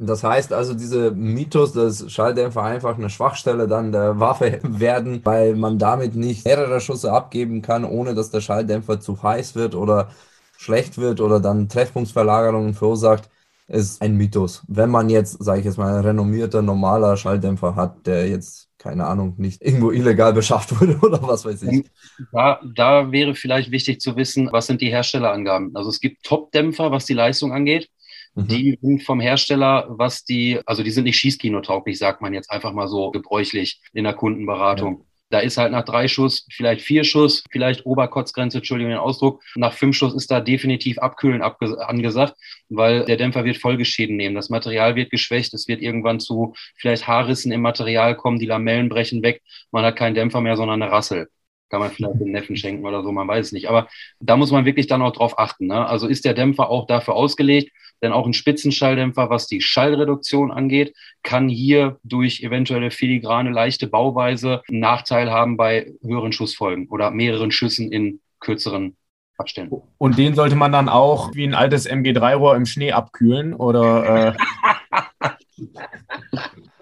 [0.00, 5.56] Das heißt also, diese Mythos, dass Schalldämpfer einfach eine Schwachstelle dann der Waffe werden, weil
[5.56, 10.10] man damit nicht mehrere Schüsse abgeben kann, ohne dass der Schalldämpfer zu heiß wird oder
[10.56, 13.28] schlecht wird oder dann Treffpunktsverlagerungen verursacht,
[13.66, 14.62] ist ein Mythos.
[14.68, 19.06] Wenn man jetzt, sage ich jetzt mal, ein renommierter, normaler Schalldämpfer hat, der jetzt, keine
[19.06, 21.84] Ahnung, nicht irgendwo illegal beschafft wurde oder was weiß ich.
[22.32, 25.74] Da, da wäre vielleicht wichtig zu wissen, was sind die Herstellerangaben.
[25.76, 27.90] Also es gibt Top-Dämpfer, was die Leistung angeht.
[28.38, 28.48] Mhm.
[28.48, 32.72] Die sind vom Hersteller, was die, also die sind nicht schießkinotauglich, sagt man jetzt einfach
[32.72, 34.98] mal so gebräuchlich in der Kundenberatung.
[34.98, 35.04] Ja.
[35.30, 39.42] Da ist halt nach drei Schuss, vielleicht vier Schuss, vielleicht Oberkotzgrenze, Entschuldigung den Ausdruck.
[39.56, 42.34] Nach fünf Schuss ist da definitiv Abkühlen angesagt,
[42.70, 44.34] weil der Dämpfer wird Folgeschäden nehmen.
[44.34, 48.88] Das Material wird geschwächt, es wird irgendwann zu vielleicht Haarrissen im Material kommen, die Lamellen
[48.88, 49.42] brechen weg.
[49.70, 51.28] Man hat keinen Dämpfer mehr, sondern eine Rassel
[51.68, 53.68] kann man vielleicht den Neffen schenken oder so, man weiß es nicht.
[53.68, 53.88] Aber
[54.20, 55.66] da muss man wirklich dann auch drauf achten.
[55.66, 55.86] Ne?
[55.86, 60.94] Also ist der Dämpfer auch dafür ausgelegt, denn auch ein Spitzenschalldämpfer, was die Schallreduktion angeht,
[61.22, 67.50] kann hier durch eventuelle filigrane, leichte Bauweise einen Nachteil haben bei höheren Schussfolgen oder mehreren
[67.50, 68.96] Schüssen in kürzeren
[69.36, 69.82] Abständen.
[69.98, 74.36] Und den sollte man dann auch wie ein altes MG3-Rohr im Schnee abkühlen oder.
[74.36, 75.26] Äh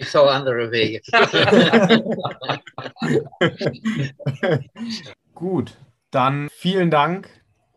[0.00, 1.02] Ich sah andere Wege.
[5.34, 5.76] Gut,
[6.10, 7.28] dann vielen Dank,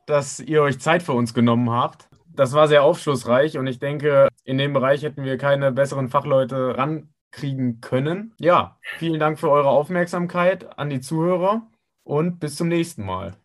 [0.05, 2.07] dass ihr euch Zeit für uns genommen habt.
[2.33, 6.77] Das war sehr aufschlussreich und ich denke, in dem Bereich hätten wir keine besseren Fachleute
[6.77, 8.33] rankriegen können.
[8.39, 11.67] Ja, vielen Dank für eure Aufmerksamkeit an die Zuhörer
[12.03, 13.35] und bis zum nächsten Mal.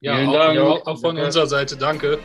[0.00, 2.18] Ja, auch, ja, auch von unserer Seite danke.